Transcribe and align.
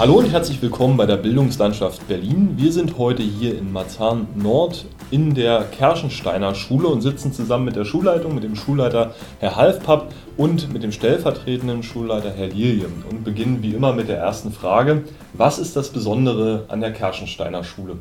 Hallo 0.00 0.14
und 0.14 0.32
herzlich 0.32 0.62
willkommen 0.62 0.96
bei 0.96 1.04
der 1.04 1.18
Bildungslandschaft 1.18 2.08
Berlin. 2.08 2.54
Wir 2.56 2.72
sind 2.72 2.96
heute 2.96 3.22
hier 3.22 3.58
in 3.58 3.70
Marzahn 3.70 4.28
Nord 4.34 4.86
in 5.10 5.34
der 5.34 5.64
Kerschensteiner 5.64 6.54
Schule 6.54 6.88
und 6.88 7.02
sitzen 7.02 7.34
zusammen 7.34 7.66
mit 7.66 7.76
der 7.76 7.84
Schulleitung, 7.84 8.34
mit 8.34 8.42
dem 8.42 8.56
Schulleiter 8.56 9.14
Herr 9.40 9.56
Halfpapp 9.56 10.10
und 10.38 10.72
mit 10.72 10.82
dem 10.82 10.90
stellvertretenden 10.90 11.82
Schulleiter 11.82 12.30
Herr 12.30 12.46
Lilien 12.46 13.04
und 13.10 13.24
beginnen 13.24 13.62
wie 13.62 13.74
immer 13.74 13.92
mit 13.92 14.08
der 14.08 14.16
ersten 14.16 14.52
Frage. 14.52 15.02
Was 15.34 15.58
ist 15.58 15.76
das 15.76 15.90
Besondere 15.90 16.64
an 16.68 16.80
der 16.80 16.94
Kerschensteiner 16.94 17.62
Schule? 17.62 17.96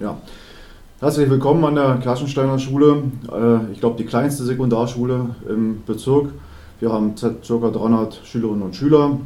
Ja, 0.00 0.16
herzlich 1.00 1.28
willkommen 1.28 1.62
an 1.66 1.74
der 1.74 1.96
Kerschensteiner 1.96 2.58
Schule. 2.58 3.02
Äh, 3.30 3.70
ich 3.70 3.80
glaube, 3.80 3.98
die 3.98 4.06
kleinste 4.06 4.44
Sekundarschule 4.44 5.36
im 5.46 5.82
Bezirk. 5.84 6.30
Wir 6.80 6.90
haben 6.90 7.14
ca. 7.16 7.28
300 7.28 8.22
Schülerinnen 8.24 8.62
und 8.62 8.74
Schüler 8.74 9.18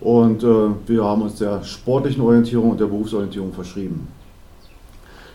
und 0.00 0.42
äh, 0.42 0.68
wir 0.86 1.04
haben 1.04 1.22
uns 1.22 1.36
der 1.36 1.62
sportlichen 1.64 2.22
Orientierung 2.22 2.70
und 2.70 2.80
der 2.80 2.86
Berufsorientierung 2.86 3.52
verschrieben. 3.52 4.08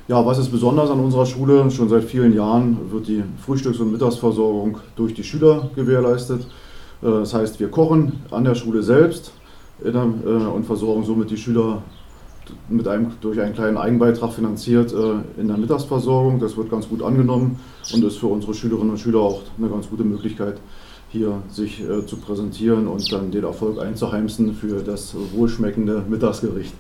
Ja, 0.08 0.26
was 0.26 0.40
ist 0.40 0.50
besonders 0.50 0.90
an 0.90 1.00
unserer 1.00 1.26
Schule? 1.26 1.70
Schon 1.70 1.88
seit 1.88 2.04
vielen 2.04 2.34
Jahren 2.34 2.92
wird 2.92 3.08
die 3.08 3.24
Frühstücks- 3.46 3.80
und 3.80 3.92
Mittagsversorgung 3.92 4.80
durch 4.96 5.14
die 5.14 5.24
Schüler 5.24 5.70
gewährleistet. 5.76 6.42
Äh, 7.02 7.06
das 7.06 7.34
heißt, 7.34 7.60
wir 7.60 7.70
kochen 7.70 8.24
an 8.32 8.44
der 8.44 8.56
Schule 8.56 8.84
selbst 8.84 9.34
der, 9.84 9.94
äh, 9.94 10.28
und 10.28 10.66
versorgen 10.66 11.04
somit 11.04 11.30
die 11.30 11.38
Schüler 11.38 11.84
mit 12.68 12.88
einem, 12.88 13.12
durch 13.22 13.40
einen 13.40 13.54
kleinen 13.54 13.78
Eigenbeitrag 13.78 14.34
finanziert 14.34 14.92
äh, 14.94 15.40
in 15.40 15.48
der 15.48 15.58
Mittagsversorgung. 15.58 16.40
Das 16.40 16.58
wird 16.58 16.70
ganz 16.72 16.90
gut 16.90 17.04
angenommen 17.04 17.60
und 17.94 18.04
ist 18.04 18.18
für 18.18 18.28
unsere 18.28 18.54
Schülerinnen 18.54 18.92
und 18.92 19.00
Schüler 19.00 19.20
auch 19.20 19.42
eine 19.58 19.70
ganz 19.70 19.90
gute 19.90 20.04
Möglichkeit, 20.04 20.60
hier 21.10 21.42
sich 21.50 21.82
äh, 21.82 22.06
zu 22.06 22.18
präsentieren 22.18 22.88
und 22.88 23.12
dann 23.12 23.32
den 23.32 23.44
Erfolg 23.44 23.80
einzuheimsen 23.80 24.54
für 24.54 24.82
das 24.82 25.16
wohlschmeckende 25.34 26.04
Mittagsgericht. 26.08 26.74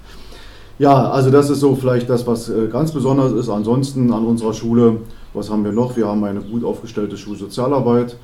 Ja, 0.78 1.10
also 1.12 1.30
das 1.30 1.50
ist 1.50 1.60
so 1.60 1.76
vielleicht 1.76 2.10
das, 2.10 2.26
was 2.26 2.48
äh, 2.48 2.68
ganz 2.72 2.92
besonders 2.94 3.34
ist. 3.34 3.50
Ansonsten 3.50 4.14
an 4.14 4.26
unserer 4.26 4.54
Schule, 4.54 4.98
was 5.34 5.50
haben 5.50 5.66
wir 5.66 5.74
noch? 5.74 5.98
Wir 5.98 6.08
haben 6.08 6.24
eine 6.24 6.40
gut 6.40 6.64
aufgestellte 6.64 7.18
Schulsozialarbeit. 7.18 8.16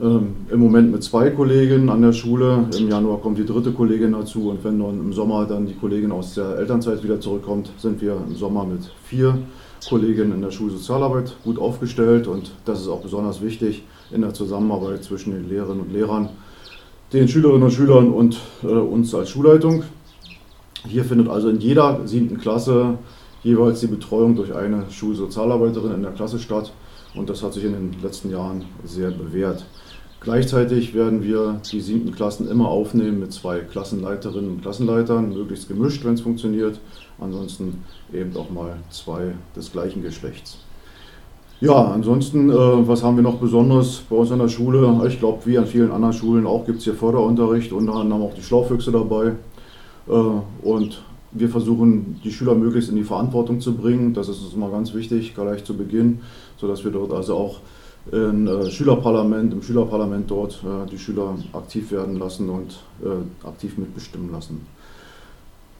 Ähm, 0.00 0.36
Im 0.48 0.60
Moment 0.60 0.92
mit 0.92 1.02
zwei 1.02 1.30
Kolleginnen 1.30 1.88
an 1.88 2.02
der 2.02 2.12
Schule. 2.12 2.66
Im 2.78 2.88
Januar 2.88 3.18
kommt 3.18 3.38
die 3.38 3.44
dritte 3.44 3.72
Kollegin 3.72 4.12
dazu 4.12 4.50
und 4.50 4.62
wenn 4.62 4.78
dann 4.78 5.00
im 5.00 5.12
Sommer 5.12 5.44
dann 5.46 5.66
die 5.66 5.74
Kollegin 5.74 6.12
aus 6.12 6.34
der 6.34 6.56
Elternzeit 6.58 7.02
wieder 7.02 7.20
zurückkommt, 7.20 7.70
sind 7.78 8.00
wir 8.00 8.16
im 8.28 8.36
Sommer 8.36 8.64
mit 8.64 8.82
vier 9.04 9.36
Kolleginnen 9.88 10.34
in 10.34 10.42
der 10.42 10.52
Schulsozialarbeit 10.52 11.34
gut 11.42 11.58
aufgestellt 11.58 12.28
und 12.28 12.52
das 12.64 12.80
ist 12.80 12.88
auch 12.88 13.00
besonders 13.00 13.42
wichtig 13.42 13.82
in 14.10 14.22
der 14.22 14.34
Zusammenarbeit 14.34 15.04
zwischen 15.04 15.32
den 15.32 15.48
Lehrerinnen 15.48 15.82
und 15.82 15.92
Lehrern, 15.92 16.30
den 17.12 17.28
Schülerinnen 17.28 17.62
und 17.62 17.72
Schülern 17.72 18.12
und 18.12 18.38
äh, 18.62 18.66
uns 18.66 19.14
als 19.14 19.30
Schulleitung. 19.30 19.84
Hier 20.86 21.04
findet 21.04 21.28
also 21.28 21.48
in 21.48 21.60
jeder 21.60 22.06
siebten 22.06 22.38
Klasse 22.38 22.98
jeweils 23.42 23.80
die 23.80 23.86
Betreuung 23.86 24.36
durch 24.36 24.54
eine 24.54 24.84
Schulsozialarbeiterin 24.90 25.92
in 25.92 26.02
der 26.02 26.12
Klasse 26.12 26.38
statt 26.38 26.72
und 27.14 27.28
das 27.30 27.42
hat 27.42 27.54
sich 27.54 27.64
in 27.64 27.72
den 27.72 27.96
letzten 28.02 28.30
Jahren 28.30 28.64
sehr 28.84 29.10
bewährt. 29.10 29.64
Gleichzeitig 30.20 30.94
werden 30.94 31.22
wir 31.22 31.60
die 31.70 31.80
siebten 31.80 32.12
Klassen 32.12 32.48
immer 32.48 32.68
aufnehmen 32.68 33.20
mit 33.20 33.32
zwei 33.32 33.60
Klassenleiterinnen 33.60 34.50
und 34.50 34.62
Klassenleitern, 34.62 35.32
möglichst 35.32 35.68
gemischt, 35.68 36.04
wenn 36.04 36.14
es 36.14 36.20
funktioniert. 36.20 36.80
Ansonsten 37.20 37.84
eben 38.12 38.36
auch 38.36 38.50
mal 38.50 38.76
zwei 38.90 39.34
des 39.54 39.70
gleichen 39.70 40.02
Geschlechts. 40.02 40.58
Ja, 41.60 41.90
ansonsten, 41.90 42.50
äh, 42.50 42.54
was 42.54 43.02
haben 43.02 43.16
wir 43.16 43.24
noch 43.24 43.38
Besonderes 43.38 44.02
bei 44.08 44.14
uns 44.14 44.30
an 44.30 44.38
der 44.38 44.48
Schule? 44.48 45.02
Ich 45.08 45.18
glaube, 45.18 45.44
wie 45.44 45.58
an 45.58 45.66
vielen 45.66 45.90
anderen 45.90 46.14
Schulen 46.14 46.46
auch 46.46 46.64
gibt 46.64 46.78
es 46.78 46.84
hier 46.84 46.94
Förderunterricht, 46.94 47.72
unter 47.72 47.94
anderem 47.94 48.22
auch 48.22 48.34
die 48.34 48.42
Schlaufüchse 48.42 48.92
dabei. 48.92 49.32
Äh, 50.08 50.12
und 50.62 51.02
wir 51.32 51.48
versuchen, 51.48 52.20
die 52.22 52.30
Schüler 52.30 52.54
möglichst 52.54 52.90
in 52.90 52.96
die 52.96 53.02
Verantwortung 53.02 53.60
zu 53.60 53.74
bringen. 53.74 54.14
Das 54.14 54.28
ist 54.28 54.40
uns 54.40 54.54
mal 54.54 54.70
ganz 54.70 54.94
wichtig, 54.94 55.34
gleich 55.34 55.64
zu 55.64 55.76
Beginn, 55.76 56.20
sodass 56.58 56.84
wir 56.84 56.92
dort 56.92 57.12
also 57.12 57.34
auch 57.34 57.56
im 58.12 58.46
äh, 58.46 58.70
Schülerparlament, 58.70 59.52
im 59.52 59.60
Schülerparlament 59.60 60.30
dort 60.30 60.62
äh, 60.64 60.88
die 60.88 60.98
Schüler 60.98 61.34
aktiv 61.52 61.90
werden 61.90 62.20
lassen 62.20 62.48
und 62.48 62.78
äh, 63.02 63.46
aktiv 63.46 63.76
mitbestimmen 63.78 64.30
lassen. 64.30 64.64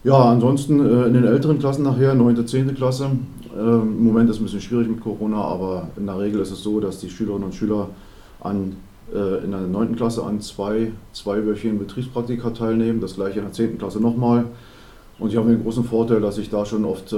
Ja, 0.03 0.17
ansonsten 0.31 0.79
in 0.79 1.13
den 1.13 1.25
älteren 1.25 1.59
Klassen 1.59 1.83
nachher, 1.83 2.15
9., 2.15 2.47
10. 2.47 2.73
Klasse, 2.73 3.09
im 3.53 4.03
Moment 4.03 4.29
ist 4.29 4.37
es 4.37 4.41
ein 4.41 4.45
bisschen 4.45 4.61
schwierig 4.61 4.87
mit 4.87 5.01
Corona, 5.01 5.41
aber 5.41 5.89
in 5.97 6.05
der 6.05 6.17
Regel 6.17 6.39
ist 6.39 6.51
es 6.51 6.63
so, 6.63 6.79
dass 6.79 6.99
die 6.99 7.09
Schülerinnen 7.09 7.43
und 7.43 7.53
Schüler 7.53 7.89
an, 8.39 8.77
in 9.11 9.51
der 9.51 9.59
9. 9.59 9.97
Klasse 9.97 10.23
an 10.23 10.39
zwei 10.39 10.93
zweiwöchigen 11.11 11.79
Betriebspraktika 11.79 12.51
teilnehmen, 12.51 13.01
das 13.01 13.15
gleiche 13.15 13.39
in 13.39 13.45
der 13.45 13.51
10. 13.51 13.77
Klasse 13.77 13.99
nochmal. 13.99 14.45
Und 15.19 15.31
ich 15.31 15.35
habe 15.35 15.49
den 15.49 15.63
großen 15.63 15.83
Vorteil, 15.83 16.21
dass 16.21 16.35
sich 16.35 16.49
da 16.49 16.65
schon 16.65 16.85
oft 16.85 17.13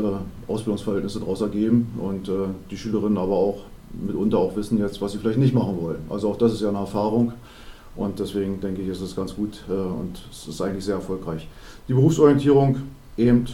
Ausbildungsverhältnisse 0.47 1.19
daraus 1.19 1.41
ergeben 1.41 1.99
und 1.99 2.31
die 2.71 2.77
Schülerinnen 2.77 3.19
aber 3.19 3.35
auch 3.35 3.59
mitunter 3.93 4.39
auch 4.39 4.55
wissen 4.55 4.79
jetzt, 4.79 4.99
was 5.01 5.11
sie 5.11 5.19
vielleicht 5.19 5.37
nicht 5.37 5.53
machen 5.53 5.77
wollen. 5.79 5.99
Also 6.09 6.29
auch 6.29 6.37
das 6.37 6.53
ist 6.53 6.61
ja 6.61 6.69
eine 6.69 6.79
Erfahrung 6.79 7.33
und 7.95 8.19
deswegen 8.19 8.59
denke 8.61 8.81
ich, 8.81 8.87
ist 8.87 9.01
es 9.01 9.15
ganz 9.15 9.35
gut 9.35 9.63
äh, 9.69 9.73
und 9.73 10.21
es 10.31 10.47
ist 10.47 10.61
eigentlich 10.61 10.85
sehr 10.85 10.95
erfolgreich. 10.95 11.47
Die 11.87 11.93
Berufsorientierung 11.93 12.77
eben, 13.17 13.45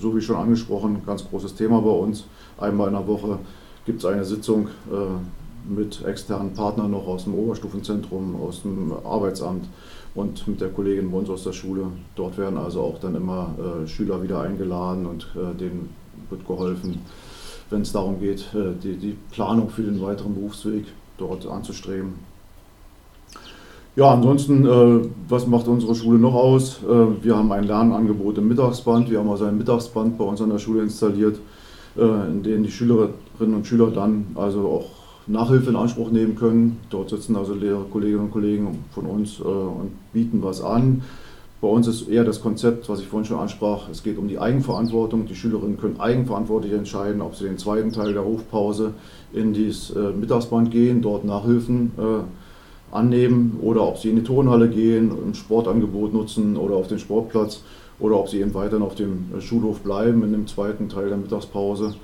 so 0.00 0.16
wie 0.16 0.20
schon 0.20 0.36
angesprochen, 0.36 1.02
ganz 1.04 1.28
großes 1.28 1.54
Thema 1.54 1.80
bei 1.80 1.90
uns. 1.90 2.24
Einmal 2.58 2.88
in 2.88 2.94
der 2.94 3.06
Woche 3.06 3.38
gibt 3.84 3.98
es 3.98 4.04
eine 4.04 4.24
Sitzung 4.24 4.68
äh, 4.90 5.70
mit 5.70 6.04
externen 6.04 6.54
Partnern 6.54 6.90
noch 6.90 7.06
aus 7.06 7.24
dem 7.24 7.34
Oberstufenzentrum, 7.34 8.40
aus 8.40 8.62
dem 8.62 8.92
Arbeitsamt 9.04 9.68
und 10.14 10.46
mit 10.48 10.60
der 10.60 10.70
Kollegin 10.70 11.10
bei 11.10 11.18
uns 11.18 11.30
aus 11.30 11.44
der 11.44 11.52
Schule. 11.52 11.86
Dort 12.16 12.38
werden 12.38 12.58
also 12.58 12.80
auch 12.80 12.98
dann 12.98 13.14
immer 13.14 13.54
äh, 13.58 13.86
Schüler 13.86 14.22
wieder 14.22 14.40
eingeladen 14.40 15.06
und 15.06 15.28
denen 15.60 15.90
wird 16.30 16.46
geholfen 16.46 17.00
wenn 17.70 17.82
es 17.82 17.92
darum 17.92 18.20
geht, 18.20 18.48
die, 18.52 18.96
die 18.96 19.16
Planung 19.30 19.70
für 19.70 19.80
den 19.80 20.02
weiteren 20.02 20.34
Berufsweg 20.34 20.84
dort 21.16 21.46
anzustreben. 21.46 22.12
Ja, 23.94 24.10
ansonsten, 24.10 24.64
äh, 24.64 25.06
was 25.28 25.46
macht 25.46 25.68
unsere 25.68 25.94
Schule 25.94 26.18
noch 26.18 26.32
aus? 26.32 26.80
Äh, 26.82 27.22
wir 27.22 27.36
haben 27.36 27.52
ein 27.52 27.64
Lernangebot 27.64 28.38
im 28.38 28.48
Mittagsband. 28.48 29.10
Wir 29.10 29.18
haben 29.18 29.28
also 29.28 29.44
ein 29.44 29.58
Mittagsband 29.58 30.16
bei 30.16 30.24
uns 30.24 30.40
an 30.40 30.48
der 30.48 30.58
Schule 30.58 30.82
installiert, 30.82 31.38
in 31.94 32.42
dem 32.42 32.62
die 32.62 32.70
Schülerinnen 32.70 33.54
und 33.54 33.66
Schüler 33.66 33.90
dann 33.90 34.28
also 34.34 34.60
auch 34.60 34.86
Nachhilfe 35.26 35.68
in 35.68 35.76
Anspruch 35.76 36.10
nehmen 36.10 36.36
können. 36.36 36.80
Dort 36.88 37.10
sitzen 37.10 37.36
also 37.36 37.52
Lehrer, 37.52 37.84
Kolleginnen 37.92 38.24
und 38.24 38.30
Kollegen 38.30 38.78
von 38.92 39.04
uns 39.04 39.40
und 39.40 39.90
bieten 40.14 40.42
was 40.42 40.62
an. 40.62 41.02
Bei 41.60 41.68
uns 41.68 41.86
ist 41.86 42.08
eher 42.08 42.24
das 42.24 42.40
Konzept, 42.40 42.88
was 42.88 43.00
ich 43.00 43.08
vorhin 43.08 43.26
schon 43.26 43.38
ansprach, 43.38 43.90
es 43.90 44.02
geht 44.02 44.16
um 44.16 44.26
die 44.26 44.38
Eigenverantwortung. 44.38 45.26
Die 45.26 45.34
Schülerinnen 45.34 45.76
können 45.76 46.00
eigenverantwortlich 46.00 46.72
entscheiden, 46.72 47.20
ob 47.20 47.36
sie 47.36 47.44
den 47.44 47.58
zweiten 47.58 47.92
Teil 47.92 48.14
der 48.14 48.24
Hofpause 48.24 48.94
in 49.34 49.52
das 49.52 49.90
äh, 49.90 50.12
Mittagsband 50.18 50.70
gehen, 50.70 51.02
dort 51.02 51.26
Nachhilfen 51.26 51.92
äh, 51.98 52.22
annehmen 52.92 53.58
oder 53.62 53.86
ob 53.88 53.98
sie 53.98 54.10
in 54.10 54.16
die 54.16 54.22
Turnhalle 54.22 54.68
gehen, 54.68 55.10
ein 55.10 55.34
Sportangebot 55.34 56.12
nutzen 56.12 56.56
oder 56.56 56.76
auf 56.76 56.88
den 56.88 56.98
Sportplatz 56.98 57.62
oder 57.98 58.18
ob 58.18 58.28
sie 58.28 58.40
eben 58.40 58.54
weiterhin 58.54 58.82
auf 58.82 58.94
dem 58.94 59.26
Schulhof 59.40 59.80
bleiben 59.80 60.22
in 60.22 60.32
dem 60.32 60.46
zweiten 60.46 60.88
Teil 60.88 61.08
der 61.08 61.16
Mittagspause. 61.16 61.94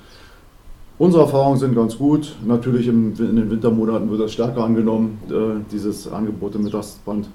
Unsere 0.99 1.25
Erfahrungen 1.25 1.59
sind 1.59 1.77
ganz 1.77 1.97
gut. 1.97 2.35
Natürlich 2.45 2.89
in 2.89 3.15
den 3.15 3.51
Wintermonaten 3.51 4.11
wird 4.11 4.21
das 4.21 4.33
stärker 4.33 4.65
angenommen, 4.65 5.21
äh, 5.31 5.63
dieses 5.71 6.11
Angebot 6.11 6.57
im 6.57 6.65
Mittagsband. 6.65 7.29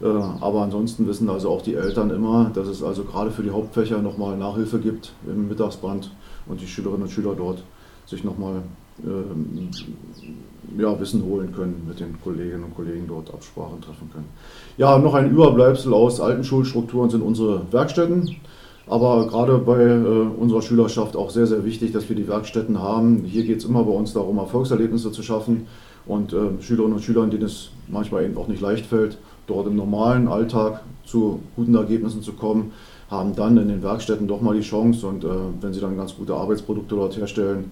Äh, 0.00 0.06
aber 0.06 0.62
ansonsten 0.62 1.06
wissen 1.06 1.28
also 1.28 1.50
auch 1.50 1.60
die 1.60 1.74
Eltern 1.74 2.10
immer, 2.10 2.50
dass 2.54 2.68
es 2.68 2.82
also 2.82 3.04
gerade 3.04 3.30
für 3.30 3.42
die 3.42 3.50
Hauptfächer 3.50 4.00
nochmal 4.00 4.38
Nachhilfe 4.38 4.78
gibt 4.78 5.12
im 5.26 5.48
Mittagsband 5.48 6.10
und 6.46 6.60
die 6.60 6.66
Schülerinnen 6.66 7.02
und 7.02 7.10
Schüler 7.10 7.34
dort 7.36 7.62
sich 8.06 8.24
nochmal 8.24 8.62
äh, 9.04 10.80
ja, 10.80 10.98
Wissen 11.00 11.24
holen 11.24 11.52
können, 11.54 11.84
mit 11.88 12.00
den 12.00 12.20
Kolleginnen 12.22 12.64
und 12.64 12.74
Kollegen 12.74 13.06
dort 13.08 13.32
Absprachen 13.32 13.80
treffen 13.80 14.10
können. 14.12 14.28
Ja, 14.76 14.98
noch 14.98 15.14
ein 15.14 15.30
Überbleibsel 15.30 15.92
aus 15.92 16.20
alten 16.20 16.44
Schulstrukturen 16.44 17.10
sind 17.10 17.22
unsere 17.22 17.62
Werkstätten. 17.72 18.36
Aber 18.86 19.26
gerade 19.26 19.58
bei 19.58 19.80
äh, 19.80 20.40
unserer 20.40 20.60
Schülerschaft 20.60 21.16
auch 21.16 21.30
sehr, 21.30 21.46
sehr 21.46 21.64
wichtig, 21.64 21.92
dass 21.92 22.08
wir 22.08 22.16
die 22.16 22.26
Werkstätten 22.26 22.80
haben. 22.80 23.24
Hier 23.24 23.44
geht 23.44 23.58
es 23.58 23.64
immer 23.64 23.84
bei 23.84 23.92
uns 23.92 24.12
darum, 24.12 24.38
Erfolgserlebnisse 24.38 25.12
zu 25.12 25.22
schaffen 25.22 25.66
und 26.04 26.32
äh, 26.32 26.60
Schülerinnen 26.60 26.96
und 26.96 27.02
Schülern, 27.02 27.30
denen 27.30 27.44
es 27.44 27.70
manchmal 27.88 28.24
eben 28.24 28.36
auch 28.36 28.48
nicht 28.48 28.60
leicht 28.60 28.86
fällt, 28.86 29.18
dort 29.46 29.68
im 29.68 29.76
normalen 29.76 30.26
Alltag 30.26 30.82
zu 31.04 31.40
guten 31.54 31.74
Ergebnissen 31.74 32.22
zu 32.22 32.32
kommen, 32.32 32.72
haben 33.08 33.36
dann 33.36 33.56
in 33.56 33.68
den 33.68 33.82
Werkstätten 33.82 34.26
doch 34.26 34.40
mal 34.40 34.56
die 34.56 34.62
Chance 34.62 35.06
und 35.06 35.24
äh, 35.24 35.28
wenn 35.60 35.72
sie 35.72 35.80
dann 35.80 35.96
ganz 35.96 36.16
gute 36.16 36.34
Arbeitsprodukte 36.34 36.96
dort 36.96 37.16
herstellen, 37.16 37.70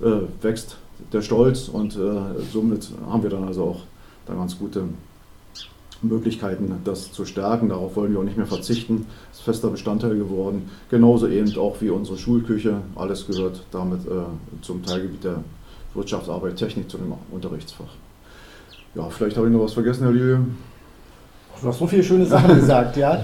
äh, 0.00 0.42
wächst 0.42 0.76
der 1.12 1.22
Stolz 1.22 1.68
und 1.68 1.96
äh, 1.96 2.40
somit 2.52 2.90
haben 3.08 3.22
wir 3.22 3.30
dann 3.30 3.44
also 3.44 3.64
auch 3.64 3.80
dann 4.26 4.38
ganz 4.38 4.58
gute 4.58 4.84
Möglichkeiten, 6.02 6.72
das 6.84 7.12
zu 7.12 7.24
stärken. 7.24 7.68
Darauf 7.68 7.96
wollen 7.96 8.12
wir 8.12 8.20
auch 8.20 8.24
nicht 8.24 8.36
mehr 8.36 8.46
verzichten. 8.46 9.06
Das 9.30 9.38
ist 9.38 9.44
fester 9.44 9.68
Bestandteil 9.68 10.16
geworden. 10.16 10.70
Genauso 10.90 11.28
eben 11.28 11.56
auch 11.58 11.80
wie 11.80 11.90
unsere 11.90 12.18
Schulküche. 12.18 12.82
Alles 12.94 13.26
gehört 13.26 13.62
damit 13.70 14.06
äh, 14.06 14.62
zum 14.62 14.82
Teilgebiet 14.84 15.24
der 15.24 15.42
Wirtschaftsarbeit, 15.94 16.56
Technik 16.56 16.90
zu 16.90 16.98
dem 16.98 17.14
Unterrichtsfach. 17.30 17.94
Ja, 18.94 19.08
vielleicht 19.10 19.36
habe 19.36 19.46
ich 19.46 19.52
noch 19.52 19.62
was 19.62 19.74
vergessen, 19.74 20.04
Herr 20.04 20.12
Lilie. 20.12 20.40
Du 21.60 21.68
hast 21.68 21.78
so 21.78 21.86
viele 21.86 22.02
schöne 22.02 22.26
Sachen 22.26 22.54
gesagt, 22.60 22.96
ja. 22.96 23.20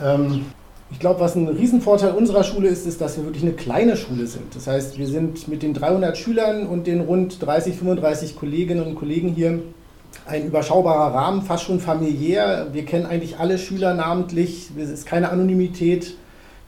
Ähm, 0.00 0.46
Ich 0.92 0.98
glaube, 0.98 1.20
was 1.20 1.34
ein 1.34 1.48
Riesenvorteil 1.48 2.12
unserer 2.12 2.44
Schule 2.44 2.68
ist, 2.68 2.86
ist, 2.86 3.00
dass 3.00 3.16
wir 3.16 3.24
wirklich 3.24 3.42
eine 3.42 3.54
kleine 3.54 3.96
Schule 3.96 4.26
sind. 4.26 4.54
Das 4.54 4.66
heißt, 4.66 4.98
wir 4.98 5.06
sind 5.06 5.48
mit 5.48 5.62
den 5.62 5.74
300 5.74 6.16
Schülern 6.16 6.66
und 6.66 6.86
den 6.86 7.00
rund 7.00 7.44
30, 7.44 7.76
35 7.76 8.36
Kolleginnen 8.36 8.84
und 8.84 8.94
Kollegen 8.94 9.30
hier 9.30 9.60
ein 10.26 10.46
überschaubarer 10.46 11.14
Rahmen, 11.14 11.42
fast 11.42 11.64
schon 11.64 11.80
familiär. 11.80 12.68
Wir 12.72 12.84
kennen 12.84 13.06
eigentlich 13.06 13.38
alle 13.38 13.58
Schüler 13.58 13.94
namentlich. 13.94 14.70
Es 14.78 14.90
ist 14.90 15.06
keine 15.06 15.30
Anonymität. 15.30 16.14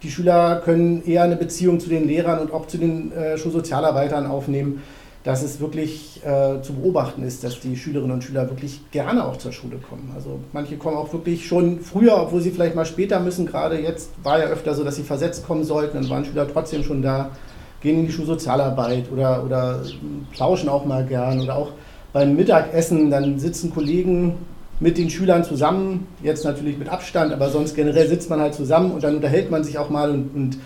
Die 0.02 0.10
Schüler 0.10 0.60
können 0.64 1.04
eher 1.06 1.22
eine 1.22 1.36
Beziehung 1.36 1.78
zu 1.78 1.88
den 1.88 2.06
Lehrern 2.06 2.38
und 2.38 2.52
auch 2.52 2.66
zu 2.66 2.78
den 2.78 3.12
äh, 3.12 3.38
Schulsozialarbeitern 3.38 4.26
aufnehmen 4.26 4.82
dass 5.24 5.42
es 5.42 5.58
wirklich 5.58 6.20
äh, 6.22 6.60
zu 6.60 6.74
beobachten 6.74 7.22
ist, 7.22 7.42
dass 7.42 7.58
die 7.58 7.76
Schülerinnen 7.76 8.12
und 8.12 8.22
Schüler 8.22 8.48
wirklich 8.50 8.80
gerne 8.90 9.24
auch 9.24 9.38
zur 9.38 9.52
Schule 9.52 9.78
kommen. 9.78 10.12
Also 10.14 10.38
manche 10.52 10.76
kommen 10.76 10.98
auch 10.98 11.10
wirklich 11.14 11.46
schon 11.46 11.80
früher, 11.80 12.20
obwohl 12.20 12.42
sie 12.42 12.50
vielleicht 12.50 12.74
mal 12.74 12.84
später 12.84 13.20
müssen. 13.20 13.46
Gerade 13.46 13.80
jetzt 13.80 14.10
war 14.22 14.38
ja 14.38 14.46
öfter 14.46 14.74
so, 14.74 14.84
dass 14.84 14.96
sie 14.96 15.02
versetzt 15.02 15.46
kommen 15.46 15.64
sollten, 15.64 15.96
dann 15.96 16.10
waren 16.10 16.26
Schüler 16.26 16.46
trotzdem 16.46 16.84
schon 16.84 17.00
da, 17.00 17.30
gehen 17.80 18.00
in 18.00 18.06
die 18.06 18.12
Schulsozialarbeit 18.12 19.10
oder, 19.10 19.42
oder 19.44 19.80
plauschen 20.32 20.68
auch 20.68 20.84
mal 20.84 21.06
gern 21.06 21.40
oder 21.40 21.56
auch 21.56 21.72
beim 22.12 22.36
Mittagessen, 22.36 23.10
dann 23.10 23.38
sitzen 23.38 23.72
Kollegen 23.72 24.34
mit 24.78 24.98
den 24.98 25.08
Schülern 25.08 25.42
zusammen, 25.42 26.06
jetzt 26.22 26.44
natürlich 26.44 26.76
mit 26.76 26.88
Abstand, 26.88 27.32
aber 27.32 27.48
sonst 27.48 27.74
generell 27.74 28.08
sitzt 28.08 28.28
man 28.28 28.40
halt 28.40 28.54
zusammen 28.54 28.92
und 28.92 29.02
dann 29.02 29.16
unterhält 29.16 29.50
man 29.50 29.64
sich 29.64 29.78
auch 29.78 29.88
mal 29.88 30.10
und, 30.10 30.34
und 30.34 30.58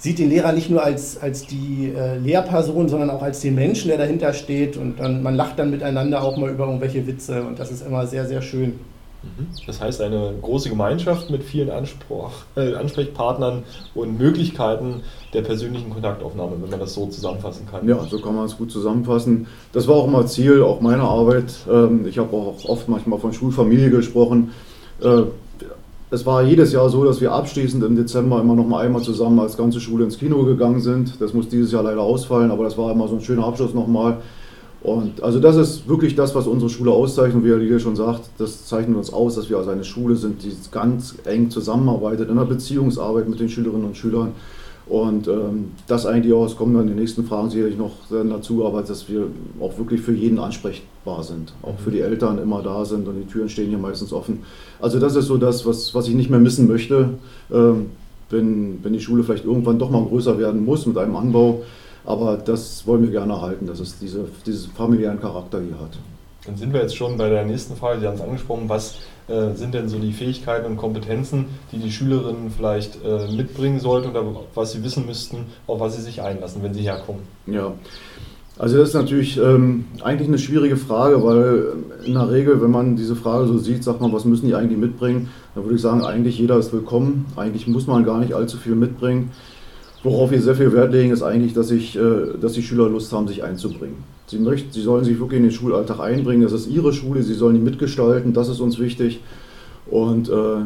sieht 0.00 0.18
den 0.18 0.30
Lehrer 0.30 0.52
nicht 0.52 0.70
nur 0.70 0.82
als, 0.82 1.20
als 1.20 1.46
die 1.46 1.92
äh, 1.94 2.16
Lehrperson, 2.16 2.88
sondern 2.88 3.10
auch 3.10 3.22
als 3.22 3.40
den 3.40 3.54
Menschen, 3.54 3.88
der 3.88 3.98
dahinter 3.98 4.32
steht. 4.32 4.78
Und 4.78 4.98
dann, 4.98 5.22
man 5.22 5.36
lacht 5.36 5.58
dann 5.58 5.70
miteinander 5.70 6.22
auch 6.22 6.38
mal 6.38 6.50
über 6.50 6.64
irgendwelche 6.66 7.06
Witze 7.06 7.42
und 7.42 7.58
das 7.58 7.70
ist 7.70 7.86
immer 7.86 8.06
sehr, 8.06 8.26
sehr 8.26 8.40
schön. 8.40 8.80
Mhm. 9.22 9.48
Das 9.66 9.78
heißt, 9.78 10.00
eine 10.00 10.32
große 10.40 10.70
Gemeinschaft 10.70 11.28
mit 11.28 11.44
vielen 11.44 11.68
Anspruch, 11.68 12.30
äh, 12.56 12.74
Ansprechpartnern 12.74 13.64
und 13.94 14.18
Möglichkeiten 14.18 15.02
der 15.34 15.42
persönlichen 15.42 15.90
Kontaktaufnahme, 15.90 16.52
wenn 16.62 16.70
man 16.70 16.80
das 16.80 16.94
so 16.94 17.06
zusammenfassen 17.06 17.66
kann. 17.70 17.86
Ja, 17.86 18.02
so 18.08 18.18
kann 18.20 18.34
man 18.34 18.46
es 18.46 18.56
gut 18.56 18.72
zusammenfassen. 18.72 19.48
Das 19.72 19.86
war 19.86 19.96
auch 19.96 20.06
immer 20.06 20.26
Ziel 20.26 20.62
auch 20.62 20.80
meiner 20.80 21.04
Arbeit. 21.04 21.52
Ähm, 21.70 22.06
ich 22.08 22.16
habe 22.16 22.34
auch 22.34 22.64
oft 22.64 22.88
manchmal 22.88 23.18
von 23.18 23.34
Schulfamilie 23.34 23.90
gesprochen. 23.90 24.52
Äh, 25.02 25.24
es 26.10 26.26
war 26.26 26.42
jedes 26.42 26.72
Jahr 26.72 26.88
so, 26.88 27.04
dass 27.04 27.20
wir 27.20 27.32
abschließend 27.32 27.84
im 27.84 27.94
Dezember 27.94 28.40
immer 28.40 28.56
noch 28.56 28.66
mal 28.66 28.84
einmal 28.84 29.02
zusammen 29.02 29.38
als 29.38 29.56
ganze 29.56 29.80
Schule 29.80 30.04
ins 30.04 30.18
Kino 30.18 30.44
gegangen 30.44 30.80
sind. 30.80 31.20
Das 31.20 31.34
muss 31.34 31.48
dieses 31.48 31.70
Jahr 31.70 31.84
leider 31.84 32.00
ausfallen, 32.00 32.50
aber 32.50 32.64
das 32.64 32.76
war 32.76 32.90
immer 32.90 33.06
so 33.06 33.14
ein 33.14 33.20
schöner 33.20 33.44
Abschluss 33.44 33.74
nochmal. 33.74 34.16
Und 34.82 35.22
also 35.22 35.38
das 35.38 35.56
ist 35.56 35.88
wirklich 35.88 36.16
das, 36.16 36.34
was 36.34 36.46
unsere 36.46 36.70
Schule 36.70 36.90
auszeichnet, 36.90 37.44
wie 37.44 37.50
Lilia 37.50 37.78
schon 37.78 37.94
sagt. 37.94 38.22
Das 38.38 38.66
zeichnet 38.66 38.96
uns 38.96 39.12
aus, 39.12 39.36
dass 39.36 39.48
wir 39.50 39.58
also 39.58 39.70
eine 39.70 39.84
Schule 39.84 40.16
sind, 40.16 40.42
die 40.42 40.52
ganz 40.72 41.14
eng 41.26 41.50
zusammenarbeitet 41.50 42.28
in 42.28 42.36
der 42.36 42.44
Beziehungsarbeit 42.44 43.28
mit 43.28 43.38
den 43.38 43.48
Schülerinnen 43.48 43.84
und 43.84 43.96
Schülern. 43.96 44.32
Und 44.90 45.28
ähm, 45.28 45.70
das 45.86 46.04
eigentlich 46.04 46.34
auch, 46.34 46.44
es 46.46 46.56
kommen 46.56 46.74
dann 46.74 46.88
die 46.88 46.94
nächsten 46.94 47.24
Fragen 47.24 47.48
sicherlich 47.48 47.78
noch 47.78 47.92
dazu, 48.10 48.66
aber 48.66 48.82
dass 48.82 49.08
wir 49.08 49.28
auch 49.60 49.78
wirklich 49.78 50.00
für 50.00 50.12
jeden 50.12 50.40
ansprechbar 50.40 51.22
sind, 51.22 51.52
auch 51.62 51.78
für 51.78 51.92
die 51.92 52.00
Eltern 52.00 52.38
immer 52.38 52.60
da 52.60 52.84
sind 52.84 53.06
und 53.06 53.14
die 53.14 53.24
Türen 53.24 53.48
stehen 53.48 53.68
hier 53.68 53.78
meistens 53.78 54.12
offen. 54.12 54.42
Also 54.80 54.98
das 54.98 55.14
ist 55.14 55.26
so 55.26 55.36
das, 55.36 55.64
was, 55.64 55.94
was 55.94 56.08
ich 56.08 56.14
nicht 56.14 56.28
mehr 56.28 56.40
missen 56.40 56.66
möchte, 56.66 57.10
ähm, 57.52 57.90
wenn, 58.30 58.82
wenn 58.82 58.92
die 58.92 59.00
Schule 59.00 59.22
vielleicht 59.22 59.44
irgendwann 59.44 59.78
doch 59.78 59.90
mal 59.90 60.04
größer 60.04 60.36
werden 60.40 60.64
muss 60.64 60.86
mit 60.86 60.98
einem 60.98 61.14
Anbau. 61.14 61.62
Aber 62.04 62.36
das 62.36 62.84
wollen 62.84 63.04
wir 63.04 63.12
gerne 63.12 63.34
erhalten, 63.34 63.68
dass 63.68 63.78
es 63.78 63.96
diese, 63.96 64.24
diesen 64.44 64.72
familiären 64.72 65.20
Charakter 65.20 65.60
hier 65.60 65.78
hat. 65.78 65.98
Dann 66.46 66.56
sind 66.56 66.72
wir 66.72 66.80
jetzt 66.80 66.96
schon 66.96 67.16
bei 67.16 67.28
der 67.28 67.44
nächsten 67.44 67.76
Frage. 67.76 68.00
Sie 68.00 68.08
haben 68.08 68.16
es 68.16 68.22
angesprochen. 68.22 68.64
Was 68.66 68.96
äh, 69.30 69.54
sind 69.54 69.74
denn 69.74 69.88
so 69.88 69.98
die 69.98 70.12
Fähigkeiten 70.12 70.66
und 70.66 70.76
Kompetenzen, 70.76 71.46
die 71.72 71.78
die 71.78 71.90
Schülerinnen 71.90 72.50
vielleicht 72.50 72.98
äh, 73.04 73.32
mitbringen 73.32 73.80
sollten 73.80 74.10
oder 74.10 74.24
was 74.54 74.72
sie 74.72 74.82
wissen 74.82 75.06
müssten, 75.06 75.46
auf 75.66 75.80
was 75.80 75.96
sie 75.96 76.02
sich 76.02 76.20
einlassen, 76.20 76.62
wenn 76.62 76.74
sie 76.74 76.82
herkommen? 76.82 77.22
Ja. 77.46 77.72
Also 78.58 78.76
das 78.76 78.90
ist 78.90 78.94
natürlich 78.94 79.38
ähm, 79.38 79.86
eigentlich 80.02 80.28
eine 80.28 80.38
schwierige 80.38 80.76
Frage, 80.76 81.22
weil 81.24 81.72
in 82.04 82.12
der 82.12 82.30
Regel, 82.30 82.60
wenn 82.60 82.70
man 82.70 82.94
diese 82.94 83.16
Frage 83.16 83.46
so 83.46 83.56
sieht, 83.56 83.82
sagt 83.82 84.02
man, 84.02 84.12
was 84.12 84.26
müssen 84.26 84.48
die 84.48 84.54
eigentlich 84.54 84.78
mitbringen? 84.78 85.30
Da 85.54 85.62
würde 85.62 85.76
ich 85.76 85.80
sagen, 85.80 86.04
eigentlich 86.04 86.38
jeder 86.38 86.58
ist 86.58 86.70
willkommen. 86.70 87.24
Eigentlich 87.36 87.66
muss 87.66 87.86
man 87.86 88.04
gar 88.04 88.18
nicht 88.18 88.34
allzu 88.34 88.58
viel 88.58 88.74
mitbringen. 88.74 89.30
Worauf 90.02 90.30
wir 90.30 90.42
sehr 90.42 90.56
viel 90.56 90.72
Wert 90.72 90.92
legen, 90.92 91.10
ist 91.10 91.22
eigentlich, 91.22 91.54
dass, 91.54 91.70
ich, 91.70 91.96
äh, 91.96 92.38
dass 92.38 92.52
die 92.52 92.62
Schüler 92.62 92.88
Lust 92.88 93.12
haben, 93.12 93.28
sich 93.28 93.42
einzubringen. 93.44 93.96
Sie, 94.30 94.38
möchten, 94.38 94.70
sie 94.72 94.82
sollen 94.82 95.04
sich 95.04 95.18
wirklich 95.18 95.38
in 95.38 95.44
den 95.44 95.52
Schulalltag 95.52 95.98
einbringen. 95.98 96.42
Das 96.42 96.52
ist 96.52 96.68
ihre 96.68 96.92
Schule, 96.92 97.22
sie 97.22 97.34
sollen 97.34 97.56
die 97.56 97.60
mitgestalten, 97.60 98.32
das 98.32 98.48
ist 98.48 98.60
uns 98.60 98.78
wichtig. 98.78 99.20
Und 99.90 100.28
äh, 100.28 100.62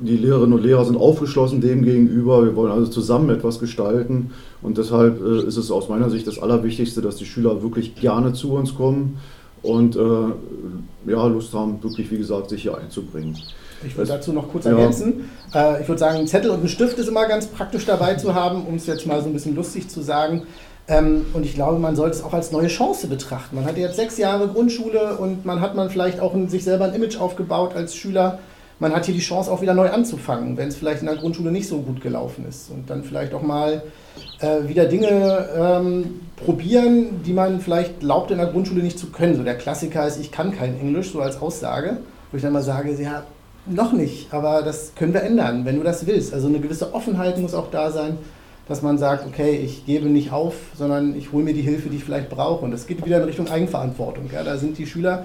die 0.00 0.16
Lehrerinnen 0.16 0.52
und 0.52 0.62
Lehrer 0.62 0.84
sind 0.84 0.96
aufgeschlossen 0.96 1.60
dem 1.60 1.82
gegenüber. 1.82 2.44
Wir 2.44 2.54
wollen 2.54 2.70
also 2.70 2.86
zusammen 2.86 3.30
etwas 3.30 3.58
gestalten. 3.58 4.30
Und 4.62 4.78
deshalb 4.78 5.20
äh, 5.20 5.46
ist 5.46 5.56
es 5.56 5.72
aus 5.72 5.88
meiner 5.88 6.10
Sicht 6.10 6.28
das 6.28 6.38
Allerwichtigste, 6.38 7.02
dass 7.02 7.16
die 7.16 7.26
Schüler 7.26 7.60
wirklich 7.62 7.96
gerne 7.96 8.34
zu 8.34 8.52
uns 8.52 8.76
kommen 8.76 9.18
und 9.62 9.96
äh, 9.96 11.10
ja, 11.10 11.26
Lust 11.26 11.52
haben, 11.52 11.82
wirklich, 11.82 12.10
wie 12.12 12.18
gesagt, 12.18 12.50
sich 12.50 12.62
hier 12.62 12.78
einzubringen. 12.78 13.36
Ich 13.84 13.96
würde 13.96 14.12
dazu 14.12 14.32
noch 14.32 14.50
kurz 14.50 14.66
ergänzen. 14.66 15.30
Äh, 15.54 15.82
ich 15.82 15.88
würde 15.88 15.98
sagen, 15.98 16.18
ein 16.18 16.26
Zettel 16.26 16.50
und 16.50 16.62
ein 16.62 16.68
Stift 16.68 16.98
ist 16.98 17.08
immer 17.08 17.26
ganz 17.26 17.46
praktisch 17.46 17.84
dabei 17.84 18.14
zu 18.14 18.34
haben, 18.34 18.64
um 18.66 18.76
es 18.76 18.86
jetzt 18.86 19.06
mal 19.06 19.20
so 19.20 19.28
ein 19.28 19.32
bisschen 19.32 19.56
lustig 19.56 19.88
zu 19.88 20.02
sagen. 20.02 20.42
Ähm, 20.88 21.26
und 21.34 21.44
ich 21.44 21.54
glaube, 21.54 21.78
man 21.78 21.96
sollte 21.96 22.16
es 22.16 22.24
auch 22.24 22.32
als 22.32 22.50
neue 22.50 22.68
Chance 22.68 23.08
betrachten. 23.08 23.56
Man 23.56 23.66
hat 23.66 23.76
jetzt 23.76 23.96
sechs 23.96 24.16
Jahre 24.16 24.48
Grundschule 24.48 25.18
und 25.18 25.44
man 25.44 25.60
hat 25.60 25.74
man 25.74 25.90
vielleicht 25.90 26.18
auch 26.20 26.34
sich 26.48 26.64
selber 26.64 26.86
ein 26.86 26.94
Image 26.94 27.20
aufgebaut 27.20 27.76
als 27.76 27.94
Schüler. 27.94 28.38
Man 28.80 28.94
hat 28.94 29.04
hier 29.04 29.14
die 29.14 29.20
Chance 29.20 29.50
auch 29.50 29.60
wieder 29.60 29.74
neu 29.74 29.90
anzufangen, 29.90 30.56
wenn 30.56 30.68
es 30.68 30.76
vielleicht 30.76 31.00
in 31.00 31.06
der 31.06 31.16
Grundschule 31.16 31.50
nicht 31.50 31.68
so 31.68 31.80
gut 31.80 32.00
gelaufen 32.00 32.46
ist. 32.48 32.70
Und 32.70 32.88
dann 32.88 33.02
vielleicht 33.02 33.34
auch 33.34 33.42
mal 33.42 33.82
äh, 34.40 34.68
wieder 34.68 34.86
Dinge 34.86 35.48
ähm, 35.56 36.20
probieren, 36.36 37.22
die 37.24 37.32
man 37.32 37.60
vielleicht 37.60 38.00
glaubt 38.00 38.30
in 38.30 38.38
der 38.38 38.46
Grundschule 38.46 38.82
nicht 38.82 38.98
zu 38.98 39.08
können. 39.08 39.36
So 39.36 39.42
der 39.42 39.56
Klassiker 39.56 40.06
ist, 40.06 40.18
ich 40.18 40.30
kann 40.30 40.56
kein 40.56 40.78
Englisch, 40.80 41.12
so 41.12 41.20
als 41.20 41.42
Aussage. 41.42 41.98
Wo 42.30 42.36
ich 42.36 42.42
dann 42.42 42.52
mal 42.52 42.62
sage, 42.62 42.94
ja, 43.02 43.24
noch 43.66 43.92
nicht, 43.92 44.32
aber 44.32 44.62
das 44.62 44.92
können 44.94 45.12
wir 45.12 45.22
ändern, 45.22 45.64
wenn 45.64 45.76
du 45.76 45.82
das 45.82 46.06
willst. 46.06 46.32
Also 46.32 46.48
eine 46.48 46.60
gewisse 46.60 46.94
Offenheit 46.94 47.38
muss 47.38 47.54
auch 47.54 47.70
da 47.70 47.90
sein, 47.90 48.18
dass 48.68 48.82
man 48.82 48.98
sagt, 48.98 49.26
okay, 49.26 49.56
ich 49.56 49.86
gebe 49.86 50.06
nicht 50.08 50.30
auf, 50.30 50.54
sondern 50.76 51.16
ich 51.16 51.32
hole 51.32 51.44
mir 51.44 51.54
die 51.54 51.62
Hilfe, 51.62 51.88
die 51.88 51.96
ich 51.96 52.04
vielleicht 52.04 52.28
brauche. 52.28 52.64
Und 52.64 52.70
das 52.70 52.86
geht 52.86 53.04
wieder 53.04 53.18
in 53.18 53.24
Richtung 53.24 53.48
Eigenverantwortung. 53.48 54.30
Ja. 54.32 54.44
Da 54.44 54.58
sind 54.58 54.76
die 54.76 54.86
Schüler, 54.86 55.24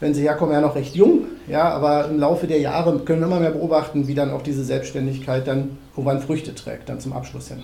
wenn 0.00 0.12
sie 0.12 0.22
herkommen, 0.22 0.54
ja 0.54 0.60
noch 0.60 0.74
recht 0.74 0.94
jung, 0.94 1.26
ja, 1.48 1.70
aber 1.70 2.08
im 2.08 2.18
Laufe 2.18 2.46
der 2.46 2.60
Jahre 2.60 2.98
können 3.00 3.20
wir 3.20 3.26
immer 3.26 3.40
mehr 3.40 3.52
beobachten, 3.52 4.06
wie 4.06 4.14
dann 4.14 4.30
auch 4.30 4.42
diese 4.42 4.64
Selbstständigkeit 4.64 5.46
dann 5.46 5.78
irgendwann 5.96 6.20
Früchte 6.20 6.54
trägt, 6.54 6.88
dann 6.88 7.00
zum 7.00 7.12
Abschluss 7.12 7.48
hin. 7.48 7.62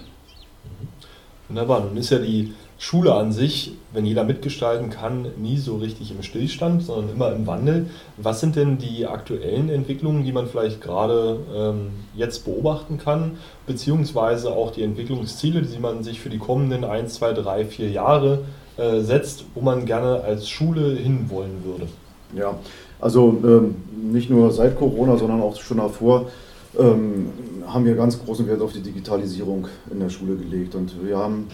Wunderbar, 1.48 1.80
nun 1.80 1.96
ist 1.96 2.10
ja 2.10 2.18
die 2.18 2.54
Schule 2.82 3.12
an 3.12 3.30
sich, 3.30 3.76
wenn 3.92 4.06
jeder 4.06 4.24
mitgestalten 4.24 4.88
kann, 4.88 5.26
nie 5.36 5.58
so 5.58 5.76
richtig 5.76 6.12
im 6.12 6.22
Stillstand, 6.22 6.82
sondern 6.82 7.14
immer 7.14 7.30
im 7.30 7.46
Wandel. 7.46 7.90
Was 8.16 8.40
sind 8.40 8.56
denn 8.56 8.78
die 8.78 9.06
aktuellen 9.06 9.68
Entwicklungen, 9.68 10.24
die 10.24 10.32
man 10.32 10.46
vielleicht 10.46 10.80
gerade 10.80 11.40
ähm, 11.54 11.90
jetzt 12.16 12.46
beobachten 12.46 12.96
kann, 12.96 13.32
beziehungsweise 13.66 14.52
auch 14.52 14.70
die 14.70 14.82
Entwicklungsziele, 14.82 15.60
die 15.60 15.78
man 15.78 16.02
sich 16.02 16.20
für 16.20 16.30
die 16.30 16.38
kommenden 16.38 16.84
1, 16.84 17.12
2, 17.12 17.34
3, 17.34 17.64
4 17.66 17.90
Jahre 17.90 18.44
äh, 18.78 19.00
setzt, 19.00 19.44
wo 19.54 19.60
man 19.60 19.84
gerne 19.84 20.22
als 20.22 20.48
Schule 20.48 20.96
hinwollen 20.96 21.62
würde? 21.62 21.86
Ja, 22.34 22.58
also 22.98 23.38
ähm, 23.44 23.74
nicht 24.10 24.30
nur 24.30 24.50
seit 24.52 24.78
Corona, 24.78 25.18
sondern 25.18 25.42
auch 25.42 25.60
schon 25.60 25.76
davor 25.76 26.30
ähm, 26.78 27.26
haben 27.66 27.84
wir 27.84 27.94
ganz 27.94 28.18
großen 28.18 28.46
Wert 28.46 28.62
auf 28.62 28.72
die 28.72 28.80
Digitalisierung 28.80 29.68
in 29.90 30.00
der 30.00 30.08
Schule 30.08 30.36
gelegt. 30.36 30.74
Und 30.74 30.94
wir 31.06 31.18
haben 31.18 31.46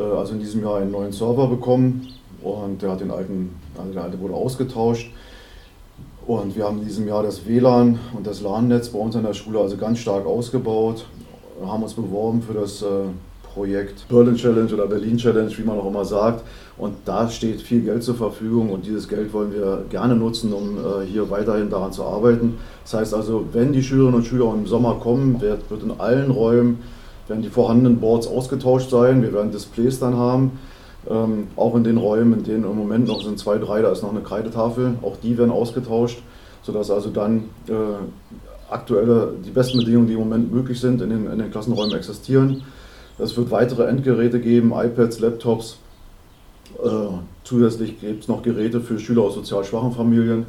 also 0.00 0.34
in 0.34 0.40
diesem 0.40 0.62
Jahr 0.62 0.76
einen 0.76 0.90
neuen 0.90 1.12
Server 1.12 1.46
bekommen 1.46 2.08
und 2.42 2.82
der 2.82 2.92
hat 2.92 3.00
den 3.00 3.10
alten, 3.10 3.54
also 3.78 3.92
der 3.92 4.04
alte 4.04 4.20
wurde 4.20 4.34
ausgetauscht. 4.34 5.10
Und 6.26 6.54
wir 6.56 6.64
haben 6.64 6.78
in 6.78 6.84
diesem 6.84 7.08
Jahr 7.08 7.22
das 7.22 7.46
WLAN 7.46 7.98
und 8.16 8.26
das 8.26 8.42
LAN-Netz 8.42 8.90
bei 8.90 8.98
uns 8.98 9.16
an 9.16 9.24
der 9.24 9.34
Schule 9.34 9.58
also 9.58 9.76
ganz 9.76 9.98
stark 9.98 10.24
ausgebaut, 10.24 11.04
haben 11.64 11.82
uns 11.82 11.94
beworben 11.94 12.42
für 12.42 12.54
das 12.54 12.82
äh, 12.82 12.86
Projekt 13.54 14.08
Berlin 14.08 14.36
Challenge 14.36 14.72
oder 14.72 14.86
Berlin 14.86 15.16
Challenge, 15.16 15.50
wie 15.56 15.62
man 15.62 15.78
auch 15.78 15.86
immer 15.86 16.04
sagt. 16.04 16.44
Und 16.78 16.94
da 17.04 17.28
steht 17.28 17.60
viel 17.60 17.82
Geld 17.82 18.02
zur 18.02 18.14
Verfügung 18.14 18.70
und 18.70 18.86
dieses 18.86 19.08
Geld 19.08 19.32
wollen 19.32 19.52
wir 19.52 19.84
gerne 19.90 20.14
nutzen, 20.14 20.52
um 20.52 20.78
äh, 20.78 21.04
hier 21.06 21.28
weiterhin 21.30 21.70
daran 21.70 21.92
zu 21.92 22.04
arbeiten. 22.04 22.56
Das 22.84 22.94
heißt 22.94 23.14
also, 23.14 23.44
wenn 23.52 23.72
die 23.72 23.82
Schülerinnen 23.82 24.14
und 24.14 24.26
Schüler 24.26 24.52
im 24.54 24.66
Sommer 24.66 24.94
kommen, 24.94 25.40
wird, 25.40 25.70
wird 25.70 25.82
in 25.82 25.92
allen 26.00 26.30
Räumen 26.30 26.78
werden 27.28 27.42
die 27.42 27.48
vorhandenen 27.48 28.00
Boards 28.00 28.26
ausgetauscht 28.26 28.90
sein. 28.90 29.22
Wir 29.22 29.32
werden 29.32 29.52
Displays 29.52 29.98
dann 29.98 30.16
haben. 30.16 30.58
Ähm, 31.08 31.48
auch 31.56 31.74
in 31.74 31.82
den 31.82 31.96
Räumen, 31.96 32.34
in 32.34 32.44
denen 32.44 32.64
im 32.64 32.76
Moment 32.76 33.08
noch 33.08 33.22
sind 33.22 33.38
zwei, 33.38 33.58
drei, 33.58 33.82
da 33.82 33.90
ist 33.90 34.02
noch 34.02 34.10
eine 34.10 34.20
Kreidetafel. 34.20 34.94
Auch 35.02 35.16
die 35.22 35.36
werden 35.36 35.50
ausgetauscht, 35.50 36.22
sodass 36.62 36.90
also 36.90 37.10
dann 37.10 37.44
äh, 37.68 37.72
aktuelle, 38.70 39.34
die 39.44 39.50
besten 39.50 39.78
Bedingungen, 39.78 40.06
die 40.06 40.14
im 40.14 40.20
Moment 40.20 40.52
möglich 40.52 40.80
sind, 40.80 41.00
in 41.02 41.10
den, 41.10 41.30
in 41.30 41.38
den 41.38 41.50
Klassenräumen 41.50 41.94
existieren. 41.96 42.62
Es 43.18 43.36
wird 43.36 43.50
weitere 43.50 43.86
Endgeräte 43.86 44.40
geben, 44.40 44.72
iPads, 44.74 45.20
Laptops. 45.20 45.78
Äh, 46.82 46.88
zusätzlich 47.44 48.00
gibt 48.00 48.22
es 48.22 48.28
noch 48.28 48.42
Geräte 48.42 48.80
für 48.80 48.98
Schüler 48.98 49.22
aus 49.22 49.34
sozial 49.34 49.64
schwachen 49.64 49.92
Familien, 49.92 50.46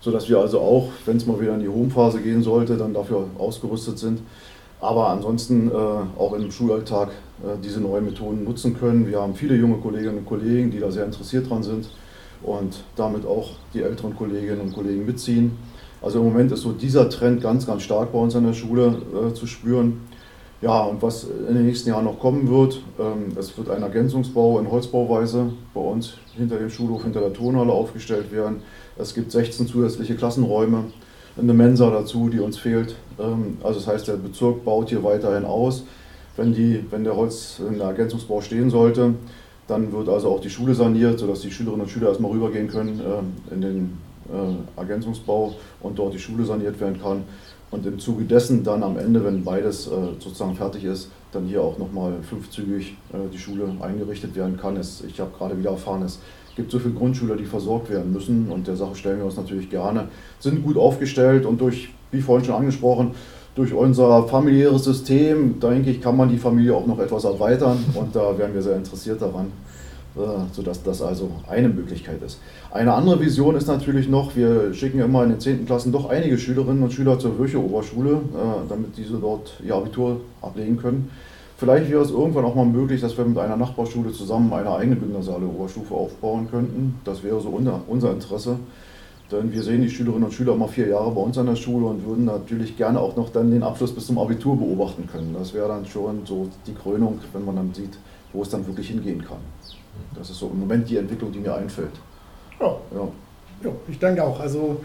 sodass 0.00 0.28
wir 0.28 0.38
also 0.38 0.60
auch, 0.60 0.88
wenn 1.04 1.16
es 1.16 1.26
mal 1.26 1.40
wieder 1.40 1.54
in 1.54 1.60
die 1.60 1.68
Home-Phase 1.68 2.20
gehen 2.20 2.42
sollte, 2.42 2.76
dann 2.76 2.94
dafür 2.94 3.26
ausgerüstet 3.38 3.98
sind. 3.98 4.20
Aber 4.80 5.08
ansonsten 5.08 5.70
äh, 5.70 5.74
auch 5.74 6.34
im 6.34 6.50
Schulalltag 6.50 7.08
äh, 7.42 7.56
diese 7.62 7.80
neuen 7.80 8.04
Methoden 8.04 8.44
nutzen 8.44 8.78
können. 8.78 9.06
Wir 9.06 9.20
haben 9.20 9.34
viele 9.34 9.56
junge 9.56 9.76
Kolleginnen 9.78 10.18
und 10.18 10.26
Kollegen, 10.26 10.70
die 10.70 10.80
da 10.80 10.90
sehr 10.90 11.04
interessiert 11.04 11.48
dran 11.48 11.62
sind 11.62 11.88
und 12.42 12.84
damit 12.96 13.26
auch 13.26 13.50
die 13.72 13.82
älteren 13.82 14.14
Kolleginnen 14.14 14.60
und 14.60 14.74
Kollegen 14.74 15.06
mitziehen. 15.06 15.52
Also 16.02 16.18
im 16.18 16.26
Moment 16.26 16.52
ist 16.52 16.60
so 16.60 16.72
dieser 16.72 17.08
Trend 17.08 17.42
ganz, 17.42 17.66
ganz 17.66 17.82
stark 17.82 18.12
bei 18.12 18.18
uns 18.18 18.36
an 18.36 18.44
der 18.44 18.52
Schule 18.52 18.98
äh, 19.12 19.34
zu 19.34 19.46
spüren. 19.46 20.02
Ja, 20.62 20.84
und 20.84 21.02
was 21.02 21.24
in 21.24 21.54
den 21.54 21.66
nächsten 21.66 21.90
Jahren 21.90 22.04
noch 22.04 22.18
kommen 22.18 22.48
wird, 22.48 22.80
ähm, 22.98 23.36
es 23.38 23.56
wird 23.58 23.68
ein 23.70 23.82
Ergänzungsbau 23.82 24.58
in 24.58 24.70
Holzbauweise 24.70 25.52
bei 25.74 25.80
uns 25.80 26.14
hinter 26.34 26.58
dem 26.58 26.70
Schulhof, 26.70 27.02
hinter 27.02 27.20
der 27.20 27.32
Turnhalle 27.32 27.72
aufgestellt 27.72 28.32
werden. 28.32 28.62
Es 28.96 29.14
gibt 29.14 29.32
16 29.32 29.66
zusätzliche 29.66 30.16
Klassenräume, 30.16 30.84
eine 31.38 31.54
Mensa 31.54 31.90
dazu, 31.90 32.28
die 32.28 32.40
uns 32.40 32.58
fehlt. 32.58 32.94
Ähm, 33.18 33.58
also 33.62 33.78
das 33.80 33.88
heißt, 33.88 34.08
der 34.08 34.14
Bezirk 34.14 34.64
baut 34.64 34.88
hier 34.88 35.02
weiterhin 35.02 35.44
aus. 35.44 35.84
Wenn, 36.36 36.52
die, 36.52 36.84
wenn 36.90 37.04
der 37.04 37.16
Holz 37.16 37.60
in 37.66 37.78
der 37.78 37.88
Ergänzungsbau 37.88 38.40
stehen 38.40 38.68
sollte, 38.68 39.14
dann 39.68 39.92
wird 39.92 40.08
also 40.08 40.30
auch 40.30 40.40
die 40.40 40.50
Schule 40.50 40.74
saniert, 40.74 41.18
sodass 41.18 41.40
die 41.40 41.50
Schülerinnen 41.50 41.82
und 41.82 41.88
Schüler 41.88 42.08
erstmal 42.08 42.30
rübergehen 42.30 42.68
können 42.68 43.00
äh, 43.00 43.54
in 43.54 43.60
den 43.60 43.98
äh, 44.28 44.80
Ergänzungsbau 44.80 45.54
und 45.80 45.98
dort 45.98 46.14
die 46.14 46.18
Schule 46.18 46.44
saniert 46.44 46.78
werden 46.80 47.00
kann. 47.00 47.24
Und 47.70 47.84
im 47.84 47.98
Zuge 47.98 48.24
dessen 48.24 48.62
dann 48.62 48.82
am 48.82 48.96
Ende, 48.96 49.24
wenn 49.24 49.42
beides 49.42 49.88
äh, 49.88 49.90
sozusagen 50.20 50.54
fertig 50.54 50.84
ist, 50.84 51.10
dann 51.32 51.46
hier 51.46 51.62
auch 51.62 51.78
nochmal 51.78 52.14
fünfzügig 52.22 52.96
die 53.32 53.38
Schule 53.38 53.64
eingerichtet 53.80 54.34
werden 54.36 54.56
kann. 54.56 54.78
Ich 54.78 55.20
habe 55.20 55.32
gerade 55.36 55.58
wieder 55.58 55.70
erfahren, 55.70 56.02
es 56.02 56.18
gibt 56.56 56.70
so 56.70 56.78
viele 56.78 56.94
Grundschüler, 56.94 57.36
die 57.36 57.44
versorgt 57.44 57.90
werden 57.90 58.12
müssen 58.12 58.50
und 58.50 58.66
der 58.66 58.76
Sache 58.76 58.96
stellen 58.96 59.18
wir 59.18 59.26
uns 59.26 59.36
natürlich 59.36 59.70
gerne, 59.70 60.08
sind 60.40 60.64
gut 60.64 60.76
aufgestellt 60.76 61.46
und 61.46 61.60
durch, 61.60 61.90
wie 62.10 62.22
vorhin 62.22 62.46
schon 62.46 62.54
angesprochen, 62.54 63.12
durch 63.54 63.72
unser 63.72 64.24
familiäres 64.24 64.84
System, 64.84 65.60
denke 65.60 65.90
ich, 65.90 66.00
kann 66.00 66.16
man 66.16 66.28
die 66.28 66.38
Familie 66.38 66.74
auch 66.74 66.86
noch 66.86 66.98
etwas 66.98 67.24
erweitern 67.24 67.78
und 67.94 68.14
da 68.14 68.36
wären 68.36 68.54
wir 68.54 68.62
sehr 68.62 68.76
interessiert 68.76 69.20
daran, 69.20 69.46
äh, 70.16 70.20
sodass 70.52 70.82
das 70.82 71.00
also 71.00 71.30
eine 71.48 71.68
Möglichkeit 71.68 72.22
ist. 72.22 72.38
Eine 72.70 72.92
andere 72.92 73.20
Vision 73.20 73.54
ist 73.54 73.66
natürlich 73.66 74.08
noch, 74.08 74.36
wir 74.36 74.74
schicken 74.74 75.00
immer 75.00 75.24
in 75.24 75.30
den 75.30 75.40
10. 75.40 75.66
Klassen 75.66 75.92
doch 75.92 76.10
einige 76.10 76.36
Schülerinnen 76.36 76.82
und 76.82 76.92
Schüler 76.92 77.18
zur 77.18 77.38
Würche 77.38 77.58
Oberschule, 77.58 78.12
äh, 78.12 78.68
damit 78.68 78.96
diese 78.96 79.16
dort 79.16 79.54
ihr 79.66 79.74
Abitur 79.74 80.20
ablegen 80.42 80.76
können. 80.76 81.10
Vielleicht 81.58 81.90
wäre 81.90 82.02
es 82.02 82.10
irgendwann 82.10 82.44
auch 82.44 82.54
mal 82.54 82.66
möglich, 82.66 83.00
dass 83.00 83.16
wir 83.16 83.24
mit 83.24 83.38
einer 83.38 83.56
Nachbarschule 83.56 84.12
zusammen 84.12 84.52
eine 84.52 84.70
eigene 84.70 84.96
gymnasiale 84.96 85.46
Oberstufe 85.46 85.94
aufbauen 85.94 86.48
könnten. 86.50 87.00
Das 87.04 87.22
wäre 87.22 87.40
so 87.40 87.48
unser 87.48 88.12
Interesse. 88.12 88.58
Denn 89.32 89.52
wir 89.52 89.62
sehen 89.62 89.82
die 89.82 89.90
Schülerinnen 89.90 90.24
und 90.24 90.32
Schüler 90.32 90.52
immer 90.52 90.68
vier 90.68 90.86
Jahre 90.86 91.10
bei 91.10 91.20
uns 91.20 91.36
an 91.36 91.46
der 91.46 91.56
Schule 91.56 91.86
und 91.86 92.06
würden 92.06 92.26
natürlich 92.26 92.76
gerne 92.76 93.00
auch 93.00 93.16
noch 93.16 93.30
dann 93.30 93.50
den 93.50 93.62
Abschluss 93.62 93.92
bis 93.92 94.06
zum 94.06 94.18
Abitur 94.18 94.56
beobachten 94.56 95.08
können. 95.10 95.34
Das 95.36 95.52
wäre 95.52 95.66
dann 95.66 95.84
schon 95.86 96.24
so 96.24 96.48
die 96.66 96.74
Krönung, 96.74 97.18
wenn 97.32 97.44
man 97.44 97.56
dann 97.56 97.74
sieht, 97.74 97.98
wo 98.32 98.42
es 98.42 98.50
dann 98.50 98.64
wirklich 98.66 98.88
hingehen 98.88 99.24
kann. 99.24 99.38
Das 100.14 100.30
ist 100.30 100.38
so 100.38 100.48
im 100.52 100.60
Moment 100.60 100.88
die 100.88 100.98
Entwicklung, 100.98 101.32
die 101.32 101.40
mir 101.40 101.54
einfällt. 101.54 101.90
Ja, 102.60 102.76
ja. 102.94 103.08
ja 103.64 103.70
ich 103.88 103.98
denke 103.98 104.22
auch. 104.22 104.38
Also 104.38 104.80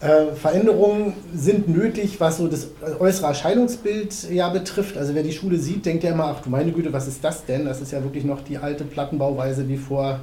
äh, 0.00 0.34
Veränderungen 0.34 1.14
sind 1.34 1.68
nötig, 1.68 2.20
was 2.20 2.38
so 2.38 2.48
das 2.48 2.68
äußere 2.98 3.28
Erscheinungsbild 3.28 4.30
ja 4.30 4.48
betrifft. 4.48 4.96
Also 4.96 5.14
wer 5.14 5.22
die 5.22 5.32
Schule 5.32 5.56
sieht, 5.58 5.86
denkt 5.86 6.04
ja 6.04 6.10
immer, 6.10 6.24
ach 6.36 6.42
du 6.42 6.50
meine 6.50 6.72
Güte, 6.72 6.92
was 6.92 7.08
ist 7.08 7.24
das 7.24 7.44
denn? 7.44 7.64
Das 7.64 7.80
ist 7.80 7.92
ja 7.92 8.02
wirklich 8.02 8.24
noch 8.24 8.42
die 8.42 8.58
alte 8.58 8.84
Plattenbauweise 8.84 9.68
wie 9.68 9.78
vor, 9.78 10.20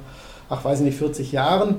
ach 0.48 0.64
weiß 0.64 0.80
ich 0.80 0.86
nicht, 0.86 0.98
40 0.98 1.32
Jahren. 1.32 1.76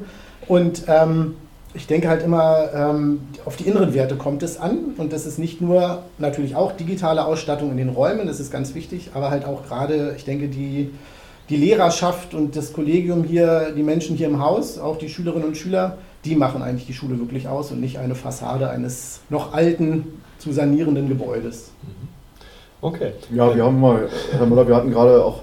Und 0.48 0.84
ähm, 0.88 1.36
ich 1.74 1.88
denke 1.88 2.08
halt 2.08 2.24
immer, 2.24 2.70
ähm, 2.74 3.22
auf 3.44 3.58
die 3.58 3.66
inneren 3.66 3.94
Werte 3.94 4.16
kommt 4.16 4.44
es 4.44 4.60
an. 4.60 4.94
Und 4.98 5.12
das 5.12 5.26
ist 5.26 5.38
nicht 5.38 5.62
nur 5.62 6.04
natürlich 6.18 6.56
auch 6.56 6.72
digitale 6.72 7.26
Ausstattung 7.26 7.72
in 7.72 7.78
den 7.78 7.90
Räumen, 7.90 8.28
das 8.28 8.40
ist 8.40 8.52
ganz 8.52 8.76
wichtig, 8.76 9.12
aber 9.14 9.30
halt 9.30 9.46
auch 9.46 9.66
gerade, 9.68 10.16
ich 10.18 10.24
denke, 10.24 10.48
die, 10.48 10.92
die 11.50 11.58
Lehrerschaft 11.58 12.34
und 12.34 12.56
das 12.56 12.74
Kollegium 12.74 13.24
hier, 13.24 13.74
die 13.76 13.84
Menschen 13.84 14.16
hier 14.16 14.28
im 14.28 14.42
Haus, 14.42 14.80
auch 14.80 14.98
die 14.98 15.10
Schülerinnen 15.10 15.50
und 15.50 15.58
Schüler, 15.58 15.98
die 16.26 16.36
machen 16.36 16.62
eigentlich 16.62 16.88
die 16.88 16.94
Schule 16.94 17.20
wirklich 17.20 17.48
aus 17.48 17.72
und 17.72 17.80
nicht 17.80 18.00
eine 18.00 18.16
Fassade 18.16 18.70
eines 18.70 19.22
noch 19.30 19.54
alten, 19.54 20.22
zu 20.40 20.52
sanierenden 20.52 21.08
Gebäudes. 21.08 21.72
Mhm. 21.84 22.08
Okay. 22.82 23.14
Ja, 23.34 23.56
wir 23.56 23.64
haben 23.64 23.80
mal, 23.80 24.10
Herr 24.32 24.46
Müller, 24.46 24.68
wir 24.68 24.76
hatten 24.76 24.92
gerade 24.92 25.24
auch 25.24 25.42